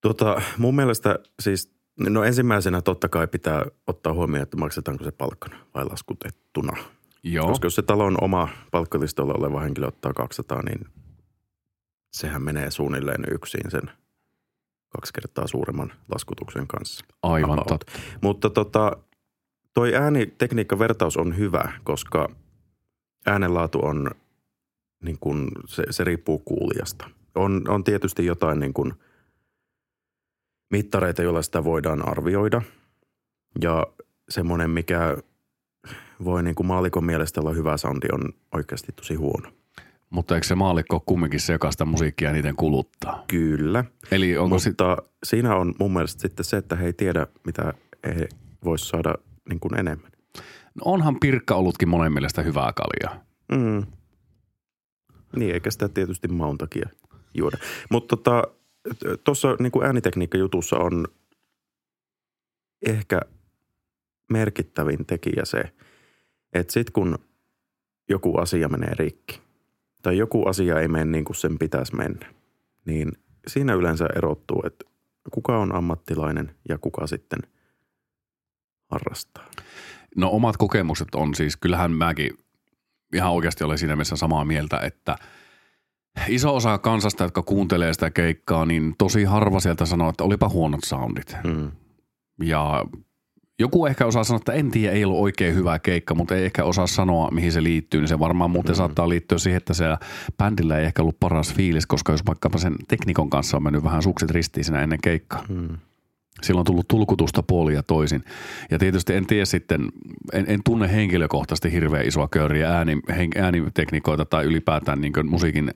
[0.00, 5.56] Tota, mun mielestä siis, no ensimmäisenä totta kai pitää ottaa huomioon, että maksetaanko se palkkana
[5.74, 6.76] vai laskutettuna.
[7.22, 10.86] Joo, Koska jos se talon oma palkkalistolla oleva henkilö ottaa 200, niin
[12.12, 13.90] sehän menee suunnilleen yksin sen
[14.88, 17.04] kaksi kertaa suuremman laskutuksen kanssa.
[17.22, 17.66] aivan about.
[17.66, 17.92] totta.
[18.20, 18.96] Mutta tota,
[19.74, 22.28] toi äänitekniikkavertaus on hyvä, koska
[23.26, 24.10] äänenlaatu on,
[25.04, 27.10] niin kun, se, se riippuu kuulijasta.
[27.34, 28.94] On, on tietysti jotain niin kun,
[30.72, 32.62] mittareita, joilla sitä voidaan arvioida.
[33.62, 33.86] Ja
[34.28, 35.16] semmoinen, mikä
[36.24, 38.20] voi niin kuin maalikon mielestä olla hyvä soundi, on
[38.52, 39.48] oikeasti tosi huono.
[40.10, 43.24] Mutta eikö se maalikko ole kumminkin se, joka sitä musiikkia niiden kuluttaa?
[43.28, 43.84] Kyllä.
[44.10, 44.76] Eli onko Mutta sit,
[45.24, 48.28] siinä on mun mielestä sitten se, että he ei tiedä, mitä he
[48.64, 49.14] vois saada
[49.48, 50.10] niin kuin enemmän.
[50.74, 53.24] no onhan Pirkka ollutkin monen mielestä hyvää kaljaa.
[53.52, 53.86] Mm.
[55.36, 56.88] Niin, eikä sitä tietysti maun takia
[57.34, 57.56] juoda.
[57.90, 58.42] Mutta tota,
[59.24, 61.06] tuossa niin äänitekniikkajutussa on
[62.86, 63.20] ehkä
[64.32, 65.62] merkittävin tekijä se,
[66.52, 67.18] että sit kun
[68.08, 69.40] joku asia menee rikki
[70.02, 72.34] tai joku asia ei mene niin kuin sen pitäisi mennä,
[72.84, 73.12] niin
[73.46, 74.84] siinä yleensä erottuu, että
[75.30, 77.40] kuka on ammattilainen ja kuka sitten
[78.90, 79.46] harrastaa.
[80.16, 82.38] No omat kokemukset on siis, kyllähän mäkin
[83.14, 85.16] ihan oikeasti olen siinä mielessä samaa mieltä, että
[86.28, 90.84] iso osa kansasta, jotka kuuntelee sitä keikkaa, niin tosi harva sieltä sanoo, että olipa huonot
[90.84, 91.36] soundit.
[91.44, 91.70] Mm.
[92.42, 92.84] Ja
[93.58, 96.64] joku ehkä osaa sanoa, että en tiedä, ei ollut oikein hyvä keikka, mutta ei ehkä
[96.64, 98.00] osaa sanoa, mihin se liittyy.
[98.00, 98.76] Niin se varmaan muuten mm.
[98.76, 99.84] saattaa liittyä siihen, että se
[100.38, 104.02] bändillä ei ehkä ollut paras fiilis, koska jos vaikkapa sen teknikon kanssa on mennyt vähän
[104.02, 105.44] sukset ristiin siinä ennen keikkaa.
[105.48, 105.68] Mm.
[106.42, 108.24] Silloin on tullut tulkutusta puoli ja toisin.
[108.70, 109.88] Ja tietysti en tiedä sitten,
[110.32, 115.70] en, en tunne henkilökohtaisesti hirveän isoa kööriä ääni, hen, ääniteknikoita tai ylipäätään niin musiikin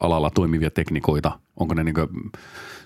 [0.00, 1.40] alalla toimivia teknikoita.
[1.56, 1.94] Onko ne niin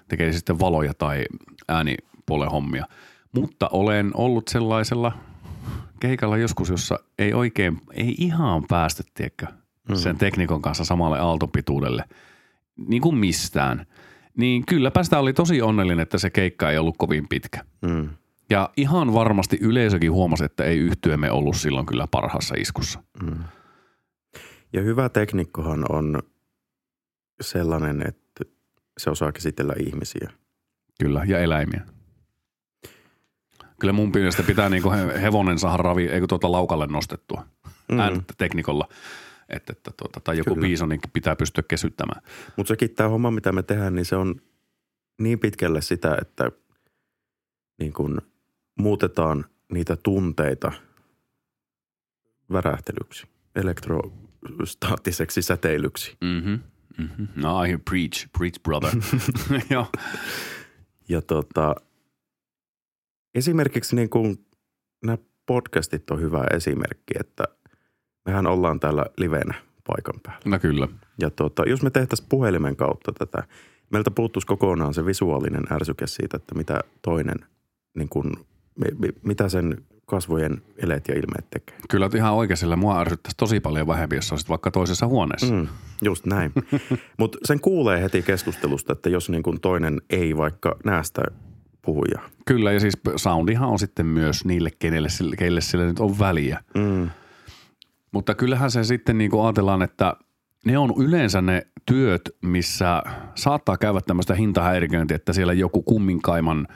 [0.08, 1.24] tekee sitten valoja tai
[1.68, 2.86] äänipuolen hommia.
[3.32, 5.12] Mutta olen ollut sellaisella
[6.00, 9.46] keikalla joskus, jossa ei oikein, ei ihan päästy, tiedätkö,
[9.88, 9.94] mm.
[9.94, 12.04] sen teknikon kanssa samalle aaltopituudelle,
[12.86, 13.86] niin kuin mistään,
[14.36, 17.64] niin kylläpä sitä oli tosi onnellinen, että se keikka ei ollut kovin pitkä.
[17.82, 18.08] Mm.
[18.50, 23.02] Ja ihan varmasti yleisökin huomasi, että ei yhtyemme ollut silloin kyllä parhaassa iskussa.
[23.22, 23.44] Mm.
[24.72, 26.22] Ja hyvä teknikkohan on
[27.40, 28.44] sellainen, että
[28.98, 30.30] se osaa käsitellä ihmisiä.
[31.00, 31.86] Kyllä, ja eläimiä.
[33.80, 34.90] Kyllä mun mielestä pitää niinku
[35.22, 37.46] hevonen saada ravi, eikö tuota laukalle nostettua
[37.88, 38.24] mm.
[38.38, 38.88] teknikolla.
[39.52, 42.22] Että, että tuota, tai joku biisoni pitää pystyä kesyttämään.
[42.56, 44.40] Mutta sekin tämä homma, mitä me tehdään, niin se on
[45.20, 46.50] niin pitkälle sitä, että
[47.78, 48.22] niin kun
[48.78, 50.72] muutetaan niitä tunteita
[52.52, 53.26] värähtelyksi,
[53.56, 56.16] elektrostaattiseksi säteilyksi.
[56.20, 56.60] Mm-hmm.
[56.98, 57.28] Mm-hmm.
[57.36, 58.92] No, I hear preach, preach brother.
[59.70, 59.86] Joo.
[61.08, 61.74] Ja tota,
[63.34, 64.46] esimerkiksi niin kuin
[65.04, 67.44] nämä podcastit on hyvä esimerkki, että
[68.26, 69.54] mehän ollaan täällä livenä
[69.86, 70.42] paikan päällä.
[70.44, 70.88] No kyllä.
[71.20, 73.42] Ja tota, jos me tehtäisiin puhelimen kautta tätä,
[73.90, 77.36] meiltä puuttuisi kokonaan se visuaalinen ärsyke siitä, että mitä toinen,
[77.94, 78.32] niin kuin,
[79.22, 81.76] mitä sen kasvojen eleet ja ilmeet tekee.
[81.90, 85.54] Kyllä ihan oikein, sillä mua ärsyttäisi tosi paljon vähempi, jos olisit vaikka toisessa huoneessa.
[85.54, 85.68] Mm,
[86.02, 86.52] just näin.
[87.18, 91.22] Mutta sen kuulee heti keskustelusta, että jos niin kuin toinen ei vaikka näe sitä
[91.82, 92.20] puhuja.
[92.46, 95.08] Kyllä, ja siis soundihan on sitten myös niille, kenelle,
[95.38, 96.60] keille sillä nyt on väliä.
[96.74, 97.10] Mm.
[98.12, 100.16] Mutta kyllähän se sitten niin kuin ajatellaan, että
[100.66, 103.02] ne on yleensä ne työt, missä
[103.34, 106.66] saattaa käydä tämmöistä hintahäiriköintiä, että siellä joku kumminkaiman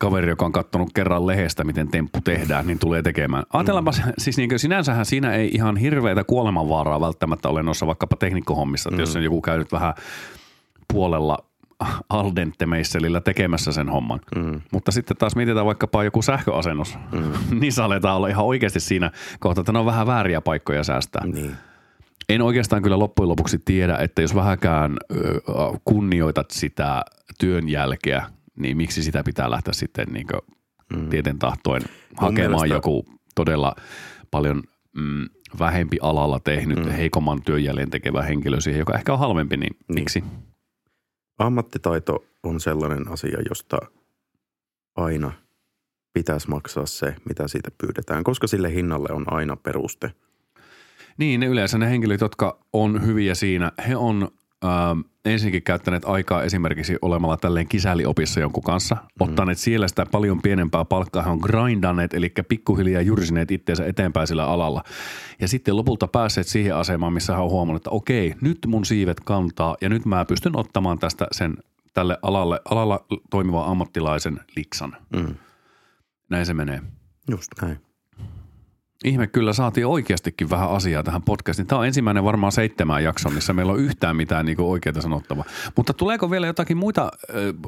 [0.00, 3.44] kaveri, joka on katsonut kerran lehdestä, miten temppu tehdään, niin tulee tekemään.
[3.52, 4.12] Ajatellaanpa, mm.
[4.18, 9.00] siis niin sinänsähän siinä ei ihan hirveitä kuolemanvaaraa välttämättä ole noissa vaikkapa teknikkohommissa, että mm.
[9.02, 9.94] jos on joku käynyt vähän
[10.92, 11.38] puolella
[12.08, 14.20] al dente meisselillä tekemässä sen homman.
[14.36, 14.60] Mm.
[14.72, 17.32] Mutta sitten taas mietitään vaikkapa joku sähköasennus, mm.
[17.60, 19.10] niin aletaan olla ihan oikeasti siinä
[19.40, 21.26] kohtaa, että ne on vähän vääriä paikkoja säästää.
[21.26, 21.56] Niin.
[22.28, 24.96] En oikeastaan kyllä loppujen lopuksi tiedä, että jos vähäkään
[25.84, 27.04] kunnioitat sitä
[27.38, 28.26] työn jälkeä,
[28.56, 30.26] niin miksi sitä pitää lähteä sitten niin
[30.96, 31.08] mm.
[31.08, 31.82] tieten tahtoen
[32.16, 32.74] hakemaan mielestä...
[32.74, 33.04] joku
[33.34, 33.76] todella
[34.30, 34.62] paljon
[34.96, 35.28] mm,
[35.58, 36.90] vähempi alalla tehnyt, mm.
[36.90, 39.94] heikomman työjäljen tekevä henkilö siihen, joka ehkä on halvempi, niin, niin.
[39.94, 40.24] miksi?
[41.38, 43.78] Ammattitaito on sellainen asia, josta
[44.96, 45.32] aina
[46.12, 50.12] pitäisi maksaa se, mitä siitä pyydetään, koska sille hinnalle on aina peruste.
[51.18, 54.28] Niin, ne yleensä ne henkilöt, jotka on hyviä siinä, he on
[54.64, 59.00] äh, ensinnäkin käyttäneet aikaa esimerkiksi olemalla tälleen kisäliopissa jonkun kanssa, mm.
[59.20, 64.46] ottaneet siellä sitä paljon pienempää palkkaa, he on grindanneet, eli pikkuhiljaa jyrsineet itseensä eteenpäin sillä
[64.46, 64.82] alalla.
[65.40, 69.20] Ja sitten lopulta päässeet siihen asemaan, missä hän on huomannut, että okei, nyt mun siivet
[69.20, 71.56] kantaa ja nyt mä pystyn ottamaan tästä sen
[71.94, 74.96] tälle alalle, alalla toimivan ammattilaisen liksan.
[75.16, 75.34] Mm.
[76.30, 76.80] Näin se menee.
[77.30, 77.83] Just näin.
[79.04, 81.66] Ihme kyllä saatiin oikeastikin vähän asiaa tähän podcastiin.
[81.66, 85.44] Tämä on ensimmäinen varmaan seitsemän jakso, missä meillä on yhtään mitään niin oikeaa sanottavaa.
[85.76, 87.10] Mutta tuleeko vielä jotakin muita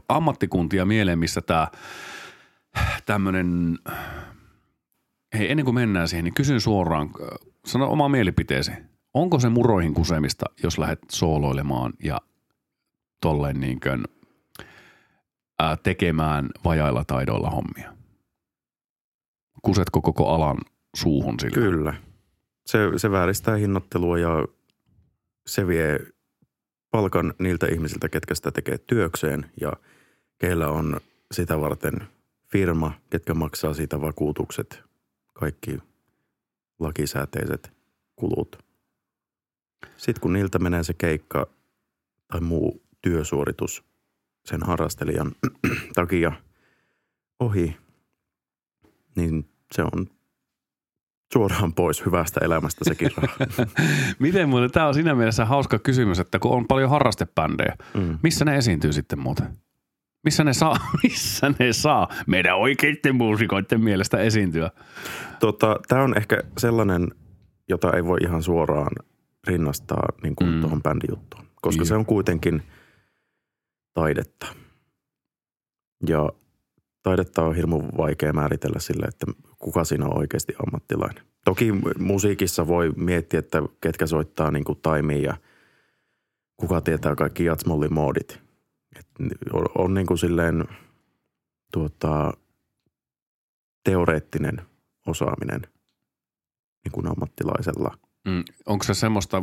[0.08, 1.68] ammattikuntia mieleen, missä tämä
[3.06, 3.78] tämmöinen,
[5.38, 7.10] hei ennen kuin mennään siihen, niin kysyn suoraan,
[7.66, 8.72] sano oma mielipiteesi.
[9.14, 12.20] Onko se muroihin kusemista, jos lähdet sooloilemaan ja
[13.20, 14.04] tolleen niin kuin,
[15.58, 17.96] ää, tekemään vajailla taidoilla hommia?
[19.62, 20.56] Kusetko koko alan
[20.96, 21.54] suuhun sillä.
[21.54, 21.94] Kyllä.
[22.66, 24.44] Se, se vääristää hinnoittelua ja
[25.46, 25.98] se vie
[26.90, 29.72] palkan niiltä ihmisiltä, ketkä sitä tekee työkseen ja
[30.38, 31.00] keillä on
[31.32, 32.08] sitä varten
[32.52, 34.82] firma, ketkä maksaa siitä vakuutukset,
[35.34, 35.78] kaikki
[36.78, 37.72] lakisääteiset
[38.16, 38.58] kulut.
[39.96, 41.46] Sitten kun niiltä menee se keikka
[42.28, 43.84] tai muu työsuoritus
[44.44, 45.32] sen harrastelijan
[45.94, 46.32] takia
[47.40, 47.76] ohi,
[49.16, 50.06] niin se on
[51.32, 53.36] suoraan pois hyvästä elämästä sekin raha.
[54.18, 58.18] Miten muuten, tämä on siinä mielessä hauska kysymys, että kun on paljon harrastebändejä, mm.
[58.22, 59.46] missä ne esiintyy sitten muuten?
[60.24, 64.70] Missä ne saa, missä ne saa meidän oikeiden muusikoiden mielestä esiintyä?
[65.40, 67.08] Tota, tämä on ehkä sellainen,
[67.68, 68.92] jota ei voi ihan suoraan
[69.46, 70.60] rinnastaa niin kuin mm.
[70.60, 71.88] tuohon bändijuttuun, koska niin.
[71.88, 72.62] se on kuitenkin
[73.94, 74.46] taidetta.
[76.06, 76.30] Ja
[77.02, 79.26] taidetta on hirmu vaikea määritellä sille, että
[79.66, 81.24] kuka siinä on oikeasti ammattilainen.
[81.44, 85.36] Toki musiikissa voi miettiä, että ketkä soittaa niin kuin taimiin ja
[86.56, 88.40] kuka tietää kaikki jatsmollin moodit.
[88.98, 89.06] Et
[89.52, 90.64] on, on niin kuin silleen
[91.72, 92.32] tuota,
[93.84, 94.62] teoreettinen
[95.06, 95.60] osaaminen
[96.84, 97.98] niin kuin ammattilaisella.
[98.28, 99.42] Mm, onko se semmoista,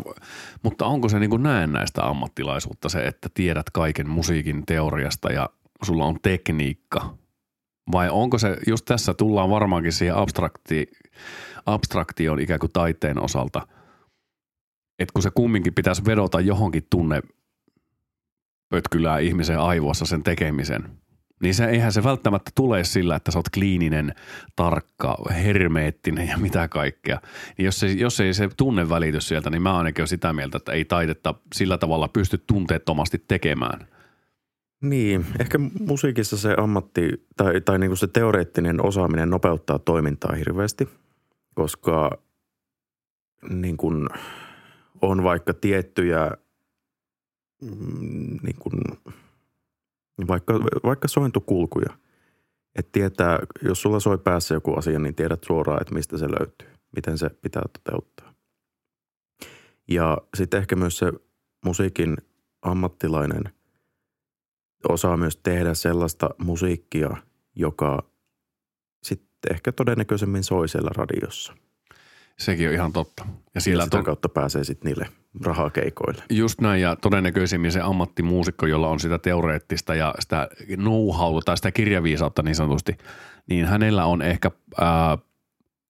[0.64, 5.50] mutta onko se niin näennäistä ammattilaisuutta se, että tiedät kaiken musiikin teoriasta ja
[5.82, 7.23] sulla on tekniikka
[7.92, 10.88] vai onko se, just tässä tullaan varmaankin siihen abstrakti,
[11.66, 13.68] abstraktioon ikään kuin taiteen osalta,
[15.00, 17.22] että kun se kumminkin pitäisi vedota johonkin tunne
[18.70, 21.04] pötkylää ihmisen aivoissa sen tekemisen,
[21.44, 24.14] niin se, eihän se välttämättä tule sillä, että sä oot kliininen,
[24.56, 27.22] tarkka, hermeettinen ja mitä kaikkea.
[27.58, 30.58] Niin jos, ei, jos ei se tunne välity sieltä, niin mä ainakin olen sitä mieltä,
[30.58, 33.88] että ei taidetta sillä tavalla pysty tunteettomasti tekemään.
[34.84, 40.90] Niin, ehkä musiikissa se ammatti tai, tai niin kuin se teoreettinen osaaminen nopeuttaa toimintaa hirveästi,
[41.54, 42.12] koska
[43.50, 44.10] niin kuin
[45.02, 46.32] on vaikka tiettyjä
[47.62, 48.74] mm, niin kuin,
[50.28, 50.54] vaikka,
[50.84, 51.98] vaikka sointukulkuja.
[52.76, 56.70] Että tietää, jos sulla soi päässä joku asia, niin tiedät suoraan, että mistä se löytyy,
[56.96, 58.34] miten se pitää toteuttaa.
[59.88, 61.12] Ja sitten ehkä myös se
[61.66, 62.18] musiikin
[62.62, 63.44] ammattilainen
[64.90, 67.10] osaa myös tehdä sellaista musiikkia,
[67.56, 68.04] joka
[69.04, 71.54] sitten ehkä todennäköisemmin soi siellä radiossa.
[72.40, 73.26] Sekin on ihan totta.
[73.56, 75.08] Ja siellä ja sitä to- kautta pääsee sitten niille
[75.46, 76.24] rahakeikoille.
[76.30, 81.72] Just näin ja todennäköisemmin se ammattimuusikko, jolla on sitä teoreettista ja sitä know tai sitä
[81.72, 82.98] kirjaviisautta niin sanotusti,
[83.50, 85.18] niin hänellä on ehkä ää,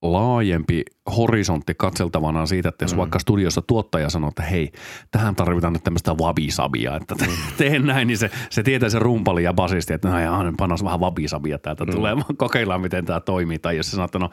[0.03, 0.83] laajempi
[1.17, 2.97] horisontti katseltavana siitä, että jos mm.
[2.97, 4.71] vaikka studiossa tuottaja sanoo, että hei,
[5.11, 7.31] tähän tarvitaan nyt tämmöistä vabisabia, että mm.
[7.57, 11.59] teen näin, niin se, se tietää se rumpali ja basisti, että no panos vähän vabisabia
[11.59, 11.91] täältä mm.
[11.91, 13.59] tulee, vaan kokeillaan miten tämä toimii.
[13.59, 14.29] Tai jos se sanoo, että no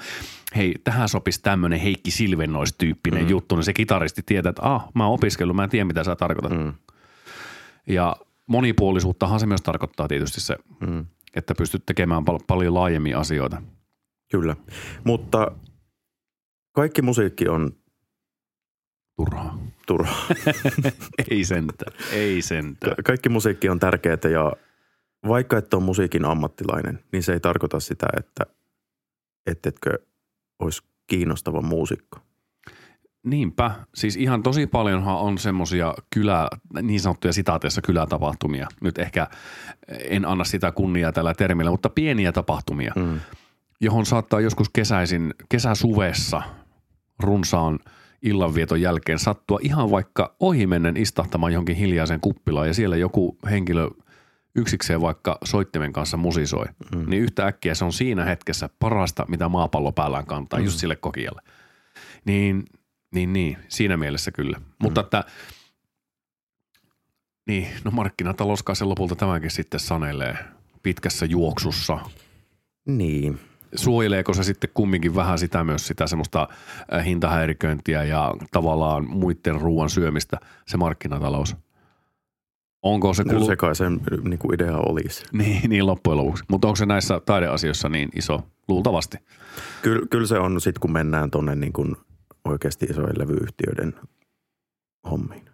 [0.56, 3.28] hei, tähän sopisi tämmöinen Heikki Silvennois-tyyppinen mm.
[3.28, 6.16] juttu, niin se kitaristi tietää, että ah, mä oon opiskellut, mä en tiedä mitä sä
[6.16, 6.58] tarkoitat.
[6.58, 6.72] Mm.
[7.86, 8.16] Ja
[8.46, 11.06] monipuolisuuttahan se myös tarkoittaa tietysti se, mm.
[11.34, 13.62] että pystyt tekemään pal- paljon laajemmin asioita.
[14.30, 14.56] Kyllä,
[15.04, 15.50] mutta
[16.72, 17.72] kaikki musiikki on
[19.16, 19.58] turhaa.
[19.86, 20.26] Turhaa.
[21.30, 22.86] ei sentä, ei sentä.
[22.88, 24.52] Ka- kaikki musiikki on tärkeää ja
[25.28, 28.44] vaikka et ole musiikin ammattilainen, niin se ei tarkoita sitä, että
[29.46, 29.98] ettetkö
[30.58, 32.18] olisi kiinnostava muusikko.
[33.22, 33.70] Niinpä.
[33.94, 36.48] Siis ihan tosi paljonhan on semmoisia kylä,
[36.82, 38.68] niin sanottuja sitaateissa kylätapahtumia.
[38.80, 39.26] Nyt ehkä
[39.88, 43.20] en anna sitä kunniaa tällä termillä, mutta pieniä tapahtumia, mm.
[43.80, 46.42] Johon saattaa joskus kesäisin, kesäsuvessa
[47.18, 47.78] runsaan
[48.22, 53.90] illanvieton jälkeen sattua ihan vaikka ohimennen istahtamaan johonkin hiljaiseen kuppilaan ja siellä joku henkilö
[54.54, 57.10] yksikseen vaikka soittimen kanssa musisoi, mm.
[57.10, 60.64] niin yhtä äkkiä se on siinä hetkessä parasta, mitä maapallo päällään kantaa, mm.
[60.64, 61.42] just sille kokijalle.
[62.24, 62.64] Niin,
[63.14, 64.58] niin, niin, siinä mielessä kyllä.
[64.58, 64.64] Mm.
[64.82, 65.24] Mutta että,
[67.46, 70.38] niin, no markkinatalous kai se lopulta tämänkin sitten sanelee
[70.82, 71.98] pitkässä juoksussa.
[72.86, 73.40] Niin,
[73.74, 76.48] suojeleeko se sitten kumminkin vähän sitä myös sitä semmoista
[76.94, 81.56] äh, hintahäiriköintiä ja tavallaan muiden ruoan syömistä se markkinatalous?
[82.82, 83.38] Onko se kulu...
[83.38, 85.24] No se kai sen niin kuin idea olisi.
[85.32, 86.44] Niin, niin loppujen lopuksi.
[86.48, 88.40] Mutta onko se näissä taideasioissa niin iso?
[88.68, 89.18] Luultavasti.
[89.82, 91.96] Kyllä, kyllä se on sitten, kun mennään tuonne niin kuin
[92.44, 93.94] oikeasti isojen levyyhtiöiden
[95.10, 95.44] hommiin.
[95.44, 95.52] Niin,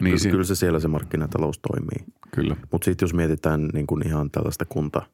[0.00, 2.14] kyllä, si- kyllä se siellä se markkinatalous toimii.
[2.34, 2.56] Kyllä.
[2.72, 5.02] Mutta sitten jos mietitään niin kuin ihan tällaista kunta–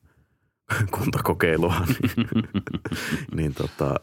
[0.99, 2.29] kuntakokeilua, niin,
[3.37, 3.95] niin tota,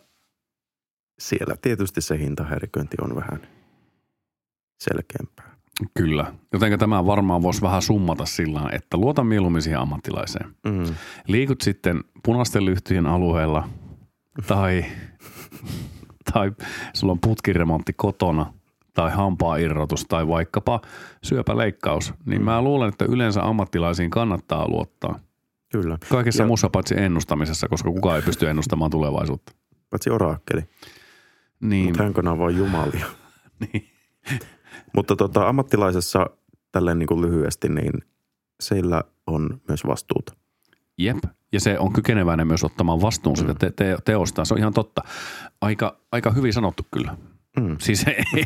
[1.19, 3.47] siellä tietysti se hintahäiriköinti on vähän
[4.79, 5.55] selkeämpää.
[5.93, 6.33] Kyllä.
[6.53, 10.55] Jotenka tämä varmaan voisi vähän summata sillä että luota mieluummin siihen ammattilaiseen.
[10.65, 10.95] Mm.
[11.27, 13.69] Liikut sitten punaisten lyhtyjen alueella
[14.47, 14.85] tai,
[16.33, 16.51] tai
[16.93, 18.53] sulla on putkiremontti kotona
[18.93, 20.81] tai hampaa-irrotus tai vaikkapa
[21.23, 22.45] syöpäleikkaus, niin mm.
[22.45, 25.19] mä luulen, että yleensä ammattilaisiin kannattaa luottaa.
[25.71, 25.97] Kyllä.
[26.09, 29.51] Kaikessa ja, muussa paitsi ennustamisessa, koska kukaan ei pysty ennustamaan tulevaisuutta.
[29.89, 30.61] Paitsi oraakkeli.
[31.59, 31.85] Niin.
[31.85, 33.05] Mutta hän on vain jumalia.
[33.73, 33.89] niin.
[34.95, 36.29] Mutta tota, ammattilaisessa
[36.71, 37.91] tälleen niin kuin lyhyesti, niin
[38.59, 40.33] sillä on myös vastuuta.
[40.97, 41.17] Jep,
[41.51, 43.55] ja se on kykeneväinen myös ottamaan vastuun mm.
[43.55, 44.45] te- te- teosta.
[44.45, 45.01] Se on ihan totta.
[45.61, 47.17] Aika, aika hyvin sanottu kyllä.
[47.59, 47.75] Mm.
[47.79, 48.23] Siis ei,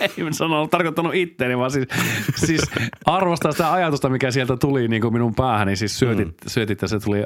[0.00, 1.88] ei sanonut, tarkoittanut itteeni, vaan siis,
[2.36, 2.70] siis
[3.04, 5.76] arvostaa sitä ajatusta, mikä sieltä tuli niin kuin minun päähäni.
[5.76, 6.34] Siis syötit, mm.
[6.46, 7.24] syötit ja se tuli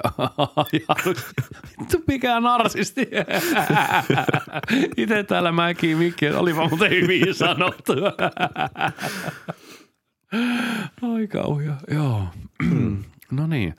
[0.57, 1.27] ajatus.
[1.81, 3.09] Vittu mikä narsisti.
[4.97, 7.93] Itse täällä mäkin mikki, olipa muuten hyvin sanottu.
[11.03, 12.27] Ai kauhia, joo.
[13.31, 13.75] no niin.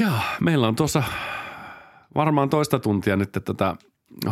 [0.00, 1.02] Joo, meillä on tuossa
[2.14, 3.76] varmaan toista tuntia nyt tätä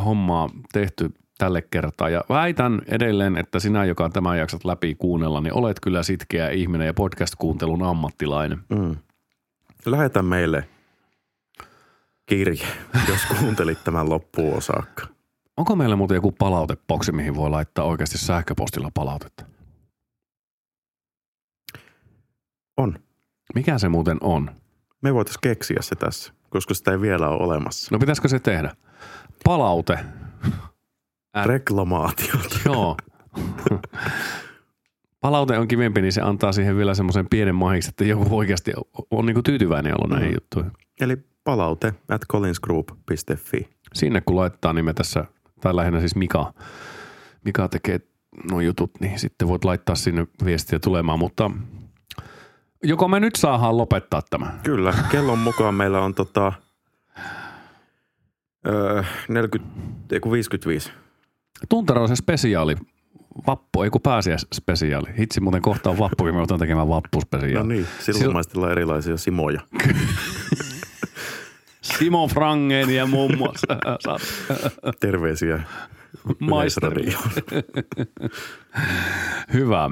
[0.04, 2.08] hommaa tehty tälle kertaa.
[2.08, 6.86] Ja väitän edelleen, että sinä, joka tämän jaksat läpi kuunnella, niin olet kyllä sitkeä ihminen
[6.86, 8.58] ja podcast-kuuntelun ammattilainen.
[8.68, 8.96] Mm.
[9.86, 10.68] Lähetä meille
[12.26, 12.66] kirje,
[13.08, 15.06] jos kuuntelit tämän loppuun saakka.
[15.56, 19.44] Onko meillä muuten joku palautepoksi, mihin voi laittaa oikeasti sähköpostilla palautetta?
[22.76, 22.98] On.
[23.54, 24.50] Mikä se muuten on?
[25.02, 27.88] Me voitaisiin keksiä se tässä, koska sitä ei vielä ole olemassa.
[27.92, 28.76] No pitäisikö se tehdä?
[29.46, 29.98] Palaute
[31.36, 32.60] Ät- Reklamaatiot.
[32.64, 32.96] Joo.
[35.20, 39.04] Palaute on kivempi, niin se antaa siihen vielä semmoisen pienen mahiksi, että joku oikeasti on,
[39.10, 40.34] on niin tyytyväinen ollut näihin Mm.
[40.34, 40.72] juttuihin.
[41.00, 43.68] Eli palaute at collinsgroup.fi.
[43.94, 45.24] Sinne kun laittaa nime tässä,
[45.60, 46.52] tai lähinnä siis Mika,
[47.44, 48.00] Mika tekee
[48.50, 51.50] nuo jutut, niin sitten voit laittaa sinne viestiä tulemaan, mutta
[52.82, 54.58] joko me nyt saadaan lopettaa tämä?
[54.62, 56.52] Kyllä, kellon mukaan meillä on tota,
[58.66, 59.74] öö, 40,
[60.12, 60.92] ei kun 55.
[61.68, 62.76] Tunteroisen spesiaali,
[63.46, 65.08] vappu, ei kun pääsiäisspesiaali.
[65.18, 67.54] Hitsi muuten kohta on vappu, kun me otan tekemään vappuspesiaali.
[67.54, 69.60] No niin, silloin Sil- maistellaan erilaisia simoja.
[71.98, 73.66] Simo Frangen ja muun muassa
[75.00, 75.62] Terveisiä
[76.40, 77.04] maisteri.
[79.52, 79.90] Hyvä.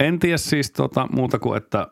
[0.00, 1.86] En tiedä siis tota, muuta kuin, että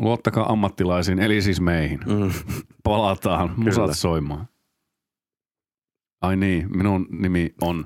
[0.00, 2.00] luottakaa ammattilaisiin, eli siis meihin.
[2.06, 2.30] Mm.
[2.84, 3.94] Palataan musat Kyllä.
[3.94, 4.48] soimaan.
[6.20, 7.84] Ai niin, minun nimi on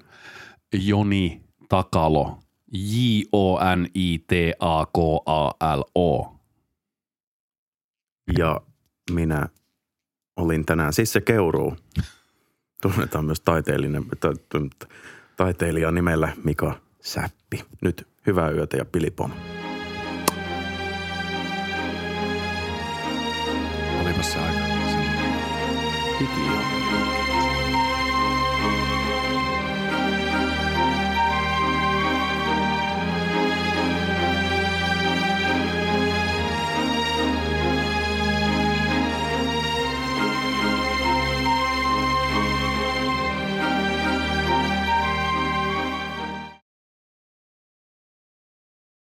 [0.72, 2.39] Joni Takalo.
[2.72, 3.57] J-O-N-I-T-A-K-A-L-O.
[8.39, 8.61] Ja
[9.11, 9.49] minä
[10.37, 11.76] olin tänään siis se Keuruu.
[12.83, 14.59] Tunnetaan myös taiteellinen, ta, ta,
[15.37, 17.64] taiteilija nimellä Mika Säppi.
[17.80, 19.30] Nyt hyvää yötä ja pilipom.
[24.03, 24.62] Olipas se aika.
[26.20, 26.62] Hiki